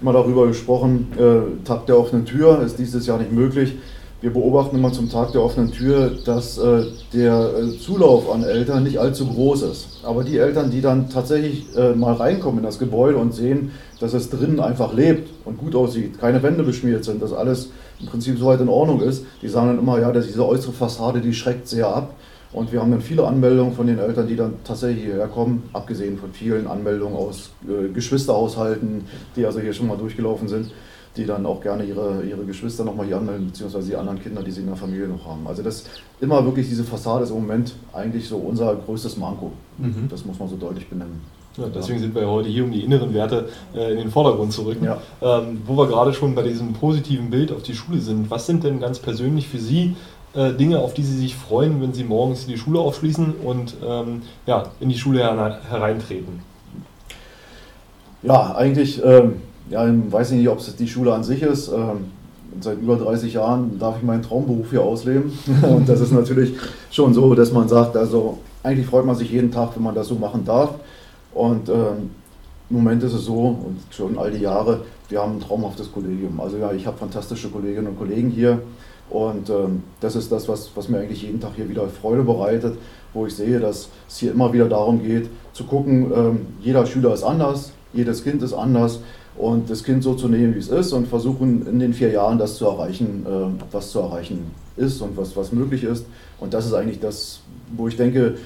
mal 0.00 0.12
darüber 0.12 0.46
gesprochen, 0.46 1.08
äh, 1.18 1.64
Tag 1.66 1.86
der 1.86 1.98
offenen 1.98 2.24
Tür 2.24 2.62
ist 2.62 2.78
dieses 2.78 3.06
Jahr 3.06 3.18
nicht 3.18 3.32
möglich. 3.32 3.76
Wir 4.22 4.34
beobachten 4.34 4.76
immer 4.76 4.92
zum 4.92 5.08
Tag 5.08 5.32
der 5.32 5.42
offenen 5.42 5.72
Tür, 5.72 6.10
dass 6.26 6.58
äh, 6.58 6.84
der 7.14 7.54
äh, 7.56 7.78
Zulauf 7.78 8.30
an 8.30 8.44
Eltern 8.44 8.82
nicht 8.82 8.98
allzu 8.98 9.26
groß 9.26 9.62
ist. 9.62 10.00
Aber 10.02 10.24
die 10.24 10.36
Eltern, 10.36 10.70
die 10.70 10.82
dann 10.82 11.08
tatsächlich 11.08 11.64
äh, 11.74 11.94
mal 11.94 12.12
reinkommen 12.12 12.58
in 12.58 12.64
das 12.64 12.78
Gebäude 12.78 13.16
und 13.16 13.32
sehen, 13.32 13.70
dass 13.98 14.12
es 14.12 14.28
drinnen 14.28 14.60
einfach 14.60 14.92
lebt 14.92 15.30
und 15.46 15.56
gut 15.56 15.74
aussieht, 15.74 16.20
keine 16.20 16.42
Wände 16.42 16.64
beschmiert 16.64 17.02
sind, 17.02 17.22
dass 17.22 17.32
alles 17.32 17.70
im 17.98 18.08
Prinzip 18.08 18.38
soweit 18.38 18.60
in 18.60 18.68
Ordnung 18.68 19.00
ist, 19.00 19.24
die 19.40 19.48
sagen 19.48 19.68
dann 19.68 19.78
immer, 19.78 19.98
ja, 19.98 20.12
dass 20.12 20.26
diese 20.26 20.46
äußere 20.46 20.72
Fassade, 20.72 21.22
die 21.22 21.32
schreckt 21.32 21.66
sehr 21.66 21.88
ab. 21.88 22.14
Und 22.52 22.72
wir 22.72 22.82
haben 22.82 22.90
dann 22.90 23.00
viele 23.00 23.26
Anmeldungen 23.26 23.72
von 23.72 23.86
den 23.86 23.98
Eltern, 23.98 24.28
die 24.28 24.36
dann 24.36 24.54
tatsächlich 24.64 25.04
hierher 25.04 25.28
kommen, 25.28 25.62
abgesehen 25.72 26.18
von 26.18 26.32
vielen 26.34 26.66
Anmeldungen 26.66 27.16
aus 27.16 27.52
äh, 27.66 27.88
Geschwisterhaushalten, 27.88 29.06
die 29.34 29.46
also 29.46 29.60
hier 29.60 29.72
schon 29.72 29.86
mal 29.86 29.96
durchgelaufen 29.96 30.46
sind 30.46 30.72
die 31.16 31.26
dann 31.26 31.44
auch 31.44 31.60
gerne 31.60 31.84
ihre, 31.84 32.22
ihre 32.22 32.44
Geschwister 32.44 32.84
nochmal 32.84 33.06
hier 33.06 33.16
anmelden, 33.16 33.46
beziehungsweise 33.48 33.88
die 33.88 33.96
anderen 33.96 34.22
Kinder, 34.22 34.42
die 34.42 34.50
sie 34.50 34.60
in 34.60 34.68
der 34.68 34.76
Familie 34.76 35.08
noch 35.08 35.26
haben. 35.26 35.46
Also 35.46 35.62
das 35.62 35.84
immer 36.20 36.44
wirklich 36.44 36.68
diese 36.68 36.84
Fassade 36.84 37.24
ist 37.24 37.30
im 37.30 37.36
Moment 37.36 37.74
eigentlich 37.92 38.28
so 38.28 38.36
unser 38.36 38.76
größtes 38.76 39.16
Manko. 39.16 39.52
Mhm. 39.78 40.08
Das 40.08 40.24
muss 40.24 40.38
man 40.38 40.48
so 40.48 40.56
deutlich 40.56 40.88
benennen. 40.88 41.20
Ja, 41.56 41.64
deswegen 41.74 41.98
sind 41.98 42.14
wir 42.14 42.28
heute 42.28 42.48
hier, 42.48 42.62
um 42.64 42.70
die 42.70 42.84
inneren 42.84 43.12
Werte 43.12 43.48
äh, 43.74 43.90
in 43.90 43.98
den 43.98 44.10
Vordergrund 44.10 44.52
zu 44.52 44.62
rücken. 44.62 44.84
Ja. 44.84 44.98
Ähm, 45.20 45.62
wo 45.66 45.76
wir 45.76 45.88
gerade 45.88 46.12
schon 46.14 46.34
bei 46.34 46.42
diesem 46.42 46.74
positiven 46.74 47.30
Bild 47.30 47.50
auf 47.50 47.62
die 47.62 47.74
Schule 47.74 47.98
sind, 47.98 48.30
was 48.30 48.46
sind 48.46 48.62
denn 48.62 48.78
ganz 48.78 49.00
persönlich 49.00 49.48
für 49.48 49.58
Sie 49.58 49.96
äh, 50.34 50.52
Dinge, 50.52 50.78
auf 50.78 50.94
die 50.94 51.02
Sie 51.02 51.18
sich 51.18 51.34
freuen, 51.34 51.82
wenn 51.82 51.92
Sie 51.92 52.04
morgens 52.04 52.46
die 52.46 52.56
Schule 52.56 52.78
aufschließen 52.78 53.34
und 53.44 53.74
ähm, 53.84 54.22
ja, 54.46 54.70
in 54.78 54.90
die 54.90 54.98
Schule 54.98 55.24
hereintreten? 55.24 56.40
Ja, 58.22 58.54
eigentlich 58.54 59.02
ähm, 59.04 59.40
ja, 59.70 59.88
ich 59.88 60.12
weiß 60.12 60.32
nicht, 60.32 60.48
ob 60.48 60.58
es 60.58 60.74
die 60.76 60.88
Schule 60.88 61.14
an 61.14 61.24
sich 61.24 61.42
ist. 61.42 61.68
Ähm, 61.68 62.06
seit 62.60 62.80
über 62.80 62.96
30 62.96 63.34
Jahren 63.34 63.78
darf 63.78 63.96
ich 63.98 64.02
meinen 64.02 64.22
Traumberuf 64.22 64.70
hier 64.70 64.82
ausleben. 64.82 65.32
Und 65.62 65.88
das 65.88 66.00
ist 66.00 66.12
natürlich 66.12 66.54
schon 66.90 67.14
so, 67.14 67.34
dass 67.34 67.52
man 67.52 67.68
sagt, 67.68 67.96
also 67.96 68.38
eigentlich 68.62 68.86
freut 68.86 69.06
man 69.06 69.14
sich 69.14 69.30
jeden 69.30 69.50
Tag, 69.50 69.76
wenn 69.76 69.82
man 69.82 69.94
das 69.94 70.08
so 70.08 70.16
machen 70.16 70.44
darf. 70.44 70.74
Und 71.32 71.68
ähm, 71.68 72.10
im 72.68 72.76
Moment 72.76 73.02
ist 73.02 73.14
es 73.14 73.24
so, 73.24 73.56
und 73.64 73.78
schon 73.90 74.18
all 74.18 74.30
die 74.30 74.42
Jahre, 74.42 74.82
wir 75.08 75.20
haben 75.20 75.36
ein 75.36 75.40
traumhaftes 75.40 75.90
Kollegium. 75.92 76.40
Also 76.40 76.56
ja, 76.56 76.72
ich 76.72 76.86
habe 76.86 76.98
fantastische 76.98 77.48
Kolleginnen 77.48 77.88
und 77.88 77.98
Kollegen 77.98 78.30
hier. 78.30 78.60
Und 79.08 79.50
ähm, 79.50 79.82
das 80.00 80.14
ist 80.14 80.30
das, 80.30 80.48
was, 80.48 80.70
was 80.74 80.88
mir 80.88 80.98
eigentlich 80.98 81.22
jeden 81.22 81.40
Tag 81.40 81.52
hier 81.56 81.68
wieder 81.68 81.88
Freude 81.88 82.22
bereitet, 82.22 82.76
wo 83.12 83.26
ich 83.26 83.34
sehe, 83.34 83.58
dass 83.58 83.88
es 84.08 84.18
hier 84.18 84.32
immer 84.32 84.52
wieder 84.52 84.68
darum 84.68 85.02
geht, 85.02 85.28
zu 85.52 85.64
gucken, 85.64 86.12
ähm, 86.14 86.46
jeder 86.60 86.86
Schüler 86.86 87.12
ist 87.12 87.24
anders, 87.24 87.72
jedes 87.92 88.22
Kind 88.22 88.40
ist 88.42 88.52
anders 88.52 89.00
und 89.40 89.70
das 89.70 89.82
Kind 89.82 90.02
so 90.02 90.14
zu 90.14 90.28
nehmen, 90.28 90.54
wie 90.54 90.58
es 90.58 90.68
ist 90.68 90.92
und 90.92 91.08
versuchen 91.08 91.66
in 91.66 91.78
den 91.78 91.94
vier 91.94 92.10
Jahren 92.10 92.38
das 92.38 92.56
zu 92.56 92.66
erreichen, 92.66 93.24
äh, 93.26 93.64
was 93.72 93.90
zu 93.90 94.00
erreichen 94.00 94.50
ist 94.76 95.00
und 95.00 95.16
was, 95.16 95.34
was 95.34 95.50
möglich 95.50 95.82
ist. 95.82 96.04
Und 96.38 96.52
das 96.52 96.66
ist 96.66 96.74
eigentlich 96.74 97.00
das, 97.00 97.40
wo 97.74 97.88
ich 97.88 97.96
denke, 97.96 98.36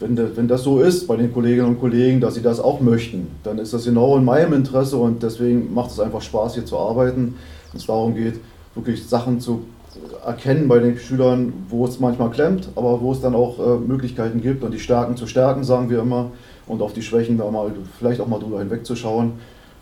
wenn, 0.00 0.18
wenn 0.36 0.48
das 0.48 0.62
so 0.62 0.80
ist 0.80 1.06
bei 1.06 1.16
den 1.16 1.32
Kolleginnen 1.32 1.68
und 1.68 1.80
Kollegen, 1.80 2.20
dass 2.20 2.34
sie 2.34 2.42
das 2.42 2.60
auch 2.60 2.80
möchten, 2.80 3.28
dann 3.42 3.58
ist 3.58 3.72
das 3.72 3.84
genau 3.84 4.16
in 4.18 4.24
meinem 4.24 4.52
Interesse 4.52 4.98
und 4.98 5.22
deswegen 5.22 5.72
macht 5.72 5.92
es 5.92 6.00
einfach 6.00 6.20
Spaß, 6.20 6.54
hier 6.54 6.66
zu 6.66 6.76
arbeiten. 6.76 7.36
Wenn 7.70 7.80
es 7.80 7.86
darum 7.86 8.14
geht, 8.14 8.34
wirklich 8.74 9.06
Sachen 9.06 9.40
zu 9.40 9.62
erkennen 10.26 10.68
bei 10.68 10.78
den 10.78 10.98
Schülern, 10.98 11.52
wo 11.70 11.86
es 11.86 12.00
manchmal 12.00 12.30
klemmt, 12.30 12.68
aber 12.74 13.00
wo 13.00 13.12
es 13.12 13.20
dann 13.20 13.34
auch 13.34 13.58
äh, 13.58 13.78
Möglichkeiten 13.78 14.42
gibt 14.42 14.62
und 14.62 14.72
die 14.72 14.80
Stärken 14.80 15.16
zu 15.16 15.26
stärken, 15.26 15.64
sagen 15.64 15.88
wir 15.88 16.00
immer, 16.00 16.32
und 16.66 16.82
auf 16.82 16.92
die 16.92 17.02
Schwächen 17.02 17.38
da 17.38 17.50
mal 17.50 17.70
vielleicht 17.98 18.20
auch 18.20 18.26
mal 18.26 18.40
drüber 18.40 18.58
hinwegzuschauen 18.58 19.32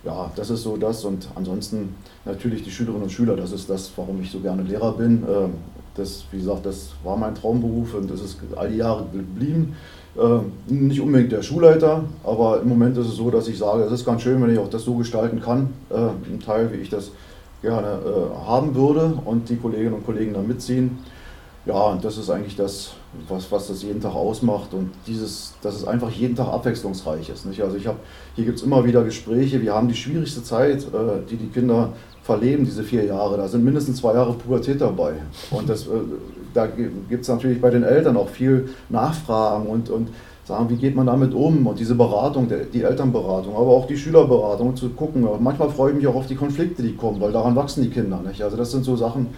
ja, 0.04 0.30
das 0.36 0.50
ist 0.50 0.62
so 0.62 0.76
das. 0.76 1.04
Und 1.04 1.28
ansonsten 1.34 1.94
natürlich 2.24 2.62
die 2.62 2.70
Schülerinnen 2.70 3.04
und 3.04 3.10
Schüler, 3.10 3.36
das 3.36 3.52
ist 3.52 3.68
das, 3.70 3.90
warum 3.96 4.20
ich 4.20 4.30
so 4.30 4.40
gerne 4.40 4.62
Lehrer 4.62 4.92
bin. 4.92 5.24
Ähm, 5.28 5.54
das, 5.94 6.24
wie 6.30 6.38
gesagt, 6.38 6.64
das 6.64 6.90
war 7.04 7.16
mein 7.16 7.34
Traumberuf 7.34 7.94
und 7.94 8.10
das 8.10 8.22
ist 8.22 8.38
all 8.56 8.70
die 8.70 8.78
Jahre 8.78 9.06
geblieben. 9.12 9.76
Ähm, 10.18 10.52
nicht 10.66 11.00
unbedingt 11.00 11.32
der 11.32 11.42
Schulleiter, 11.42 12.04
aber 12.24 12.60
im 12.60 12.68
Moment 12.68 12.96
ist 12.98 13.06
es 13.06 13.16
so, 13.16 13.30
dass 13.30 13.48
ich 13.48 13.58
sage, 13.58 13.84
es 13.84 13.92
ist 13.92 14.04
ganz 14.04 14.22
schön, 14.22 14.42
wenn 14.42 14.50
ich 14.50 14.58
auch 14.58 14.68
das 14.68 14.84
so 14.84 14.94
gestalten 14.94 15.40
kann, 15.40 15.70
äh, 15.90 15.96
ein 16.30 16.40
Teil, 16.44 16.72
wie 16.72 16.76
ich 16.76 16.90
das 16.90 17.10
gerne 17.62 17.88
äh, 17.88 18.46
haben 18.46 18.74
würde 18.74 19.14
und 19.24 19.48
die 19.48 19.56
Kolleginnen 19.56 19.94
und 19.94 20.04
Kollegen 20.04 20.34
da 20.34 20.40
mitziehen. 20.40 20.98
Ja, 21.64 21.80
und 21.92 22.04
das 22.04 22.18
ist 22.18 22.28
eigentlich 22.28 22.56
das, 22.56 22.94
was, 23.28 23.50
was 23.52 23.68
das 23.68 23.84
jeden 23.84 24.00
Tag 24.00 24.14
ausmacht 24.14 24.74
und 24.74 24.90
dieses, 25.06 25.54
dass 25.62 25.76
es 25.76 25.86
einfach 25.86 26.10
jeden 26.10 26.34
Tag 26.34 26.48
abwechslungsreich 26.48 27.28
ist. 27.28 27.46
Nicht? 27.46 27.62
Also 27.62 27.76
ich 27.76 27.86
habe, 27.86 27.98
hier 28.34 28.44
gibt 28.44 28.58
es 28.58 28.64
immer 28.64 28.84
wieder 28.84 29.04
Gespräche, 29.04 29.62
wir 29.62 29.72
haben 29.72 29.86
die 29.86 29.94
schwierigste 29.94 30.42
Zeit, 30.42 30.82
äh, 30.82 31.20
die 31.30 31.36
die 31.36 31.46
Kinder 31.48 31.90
verleben, 32.24 32.64
diese 32.64 32.82
vier 32.82 33.04
Jahre. 33.04 33.36
Da 33.36 33.46
sind 33.46 33.64
mindestens 33.64 33.98
zwei 33.98 34.14
Jahre 34.14 34.32
Pubertät 34.32 34.80
dabei. 34.80 35.14
Und 35.52 35.68
das, 35.68 35.86
äh, 35.86 35.90
da 36.52 36.66
gibt 36.66 37.22
es 37.22 37.28
natürlich 37.28 37.60
bei 37.60 37.70
den 37.70 37.84
Eltern 37.84 38.16
auch 38.16 38.28
viel 38.28 38.70
Nachfragen 38.88 39.66
und, 39.66 39.88
und 39.88 40.08
sagen, 40.44 40.68
wie 40.68 40.76
geht 40.76 40.96
man 40.96 41.06
damit 41.06 41.32
um 41.32 41.68
und 41.68 41.78
diese 41.78 41.94
Beratung, 41.94 42.48
die 42.72 42.82
Elternberatung, 42.82 43.54
aber 43.54 43.68
auch 43.68 43.86
die 43.86 43.96
Schülerberatung 43.96 44.74
zu 44.74 44.88
gucken. 44.90 45.24
Manchmal 45.40 45.70
freue 45.70 45.92
ich 45.92 45.96
mich 45.96 46.06
auch 46.08 46.16
auf 46.16 46.26
die 46.26 46.34
Konflikte, 46.34 46.82
die 46.82 46.96
kommen, 46.96 47.20
weil 47.20 47.30
daran 47.30 47.54
wachsen 47.54 47.84
die 47.84 47.90
Kinder. 47.90 48.20
Nicht? 48.26 48.42
Also 48.42 48.56
das 48.56 48.72
sind 48.72 48.84
so 48.84 48.96
Sachen, 48.96 49.28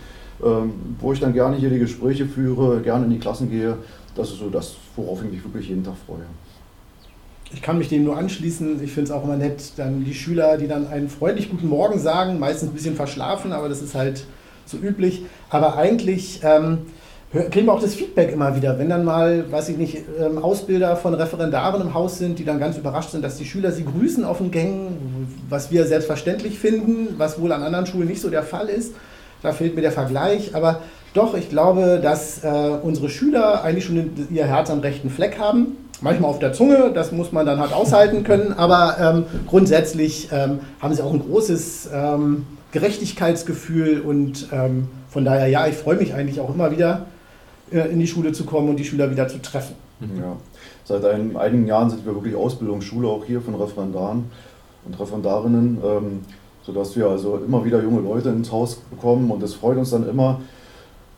wo 0.41 1.13
ich 1.13 1.21
dann 1.21 1.33
gerne 1.33 1.57
hier 1.57 1.71
die 1.71 1.79
Gespräche 1.79 2.27
führe, 2.27 2.81
gerne 2.81 3.05
in 3.07 3.11
die 3.13 3.19
Klassen 3.19 3.51
gehe. 3.51 3.79
Das 4.15 4.31
ist 4.31 4.39
so 4.39 4.49
das, 4.49 4.77
worauf 4.97 5.23
ich 5.25 5.31
mich 5.31 5.45
wirklich 5.45 5.69
jeden 5.69 5.85
Tag 5.85 5.95
freue. 6.07 6.25
Ich 7.53 7.63
kann 7.63 7.79
mich 7.79 7.89
dem 7.89 8.05
nur 8.05 8.17
anschließen. 8.17 8.83
Ich 8.83 8.93
finde 8.93 9.11
es 9.11 9.17
auch 9.17 9.25
immer 9.25 9.37
nett, 9.37 9.73
dann 9.77 10.05
die 10.05 10.15
Schüler, 10.15 10.57
die 10.57 10.67
dann 10.67 10.89
einen 10.89 11.09
freundlich 11.09 11.51
guten 11.51 11.69
Morgen 11.69 11.99
sagen, 11.99 12.39
meistens 12.39 12.71
ein 12.71 12.75
bisschen 12.75 12.97
verschlafen, 12.97 13.53
aber 13.53 13.69
das 13.69 13.81
ist 13.81 13.95
halt 13.95 14.25
so 14.67 14.77
üblich. 14.77 15.23
Aber 15.51 15.77
eigentlich 15.77 16.41
ähm, 16.43 16.79
kriegen 17.51 17.67
wir 17.67 17.73
auch 17.73 17.81
das 17.81 17.95
Feedback 17.95 18.33
immer 18.33 18.57
wieder, 18.57 18.79
wenn 18.79 18.89
dann 18.89 19.05
mal, 19.05 19.51
weiß 19.51 19.69
ich 19.69 19.77
nicht, 19.77 19.99
ähm, 20.21 20.39
Ausbilder 20.39 20.97
von 20.97 21.15
Referendaren 21.15 21.83
im 21.83 21.95
Haus 21.95 22.19
sind, 22.19 22.39
die 22.39 22.45
dann 22.45 22.59
ganz 22.59 22.79
überrascht 22.79 23.11
sind, 23.11 23.23
dass 23.23 23.37
die 23.37 23.45
Schüler 23.45 23.73
sie 23.73 23.85
grüßen 23.85 24.25
auf 24.25 24.39
den 24.39 24.51
Gängen, 24.51 25.29
was 25.49 25.71
wir 25.71 25.87
selbstverständlich 25.87 26.59
finden, 26.59 27.15
was 27.19 27.41
wohl 27.41 27.53
an 27.53 27.63
anderen 27.63 27.87
Schulen 27.87 28.09
nicht 28.09 28.21
so 28.21 28.31
der 28.31 28.43
Fall 28.43 28.69
ist. 28.69 28.95
Da 29.45 29.53
fehlt 29.53 29.75
mir 29.77 29.83
der 29.83 29.93
Vergleich, 29.93 30.55
aber 30.55 30.81
doch, 31.13 31.35
ich 31.35 31.51
glaube, 31.51 32.01
dass 32.03 32.43
äh, 32.43 32.49
unsere 32.83 33.11
Schüler 33.11 33.63
eigentlich 33.63 33.85
schon 33.85 34.11
ihr 34.31 34.47
Herz 34.47 34.71
am 34.71 34.81
rechten 34.81 35.11
Fleck 35.11 35.39
haben. 35.39 35.77
Manchmal 36.01 36.31
auf 36.31 36.39
der 36.39 36.55
Zunge, 36.55 36.93
das 36.93 37.13
muss 37.13 37.31
man 37.31 37.45
dann 37.45 37.61
halt 37.61 37.73
aushalten 37.73 38.25
können, 38.25 38.55
aber 38.55 38.97
ähm, 38.99 39.25
grundsätzlich 39.47 40.31
ähm, 40.33 40.61
haben 40.81 40.95
sie 40.95 41.03
auch 41.03 41.13
ein 41.13 41.21
großes 41.21 41.91
ähm, 41.93 42.47
Gerechtigkeitsgefühl 42.73 44.01
und 44.01 44.49
ähm, 44.51 44.89
von 45.09 45.25
daher, 45.25 45.47
ja, 45.47 45.67
ich 45.67 45.77
freue 45.77 45.97
mich 45.97 46.15
eigentlich 46.15 46.41
auch 46.41 46.53
immer 46.53 46.71
wieder, 46.73 47.07
äh, 47.71 47.81
in 47.91 48.01
die 48.01 48.07
Schule 48.07 48.33
zu 48.33 48.45
kommen 48.45 48.71
und 48.71 48.77
die 48.77 48.85
Schüler 48.85 49.11
wieder 49.11 49.29
zu 49.29 49.43
treffen. 49.43 49.77
Mhm. 50.01 50.21
Ja. 50.21 50.37
Seit 50.85 51.05
ein, 51.05 51.37
einigen 51.37 51.67
Jahren 51.67 51.91
sind 51.91 52.07
wir 52.07 52.15
wirklich 52.15 52.35
Ausbildungsschule 52.35 53.07
auch 53.07 53.25
hier 53.27 53.43
von 53.43 53.55
Referendaren 53.55 54.25
und 54.87 54.99
Referendarinnen, 54.99 55.79
ähm, 55.85 56.21
sodass 56.67 56.97
wir 56.97 57.09
also 57.09 57.41
immer 57.47 57.65
wieder 57.65 57.83
junge 57.83 58.01
Leute 58.01 58.31
ins 58.31 58.51
Haus 58.51 58.77
bekommen 58.91 59.31
und 59.31 59.43
es 59.43 59.55
freut 59.55 59.77
uns 59.77 59.91
dann 59.91 60.09
immer, 60.09 60.41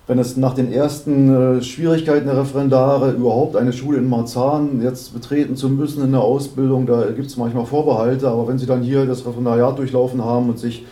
wenn 0.07 0.19
es 0.21 0.37
nach 0.37 0.55
den 0.55 0.73
ersten 0.73 1.59
äh, 1.59 1.63
Schwierigkeiten 1.63 2.27
der 2.27 2.39
Referendare 2.39 3.13
überhaupt 3.13 3.57
eine 3.57 3.73
Schule 3.73 3.99
in 3.99 4.09
Marzahn 4.09 4.81
jetzt 4.83 5.13
betreten 5.13 5.57
zu 5.57 5.69
müssen 5.69 6.05
in 6.05 6.13
der 6.13 6.21
Ausbildung, 6.21 6.87
da 6.87 7.07
gibt 7.07 7.27
es 7.27 7.37
manchmal 7.37 7.67
Vorbehalte, 7.67 8.29
aber 8.29 8.47
wenn 8.47 8.59
sie 8.59 8.67
dann 8.67 8.83
hier 8.83 9.05
das 9.07 9.27
Referendariat 9.27 9.77
durchlaufen 9.79 10.25
haben 10.25 10.49
und 10.49 10.59
sich 10.59 10.85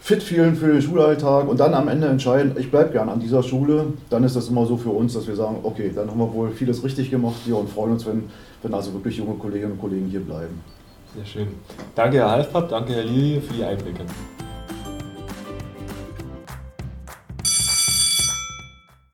fit 0.00 0.22
fühlen 0.22 0.56
für 0.56 0.72
den 0.72 0.82
Schulalltag 0.82 1.48
und 1.48 1.60
dann 1.60 1.74
am 1.74 1.86
Ende 1.88 2.08
entscheiden, 2.08 2.56
ich 2.58 2.70
bleibe 2.70 2.92
gern 2.92 3.08
an 3.08 3.20
dieser 3.20 3.42
Schule, 3.42 3.86
dann 4.10 4.24
ist 4.24 4.34
das 4.36 4.48
immer 4.48 4.66
so 4.66 4.76
für 4.76 4.90
uns, 4.90 5.12
dass 5.14 5.28
wir 5.28 5.36
sagen, 5.36 5.58
okay, 5.62 5.92
dann 5.94 6.10
haben 6.10 6.18
wir 6.18 6.32
wohl 6.32 6.50
vieles 6.50 6.82
richtig 6.82 7.10
gemacht 7.10 7.36
hier 7.44 7.56
und 7.56 7.68
freuen 7.68 7.92
uns, 7.92 8.06
wenn, 8.06 8.24
wenn 8.62 8.74
also 8.74 8.92
wirklich 8.94 9.18
junge 9.18 9.34
Kolleginnen 9.34 9.72
und 9.72 9.80
Kollegen 9.80 10.06
hier 10.06 10.20
bleiben. 10.20 10.60
Sehr 11.14 11.26
schön. 11.26 11.48
Danke, 11.94 12.18
Herr 12.18 12.30
Halfpapp, 12.30 12.68
danke, 12.70 12.94
Herr 12.94 13.04
Lilie, 13.04 13.40
für 13.40 13.52
die 13.52 13.64
Einblicke. 13.64 14.04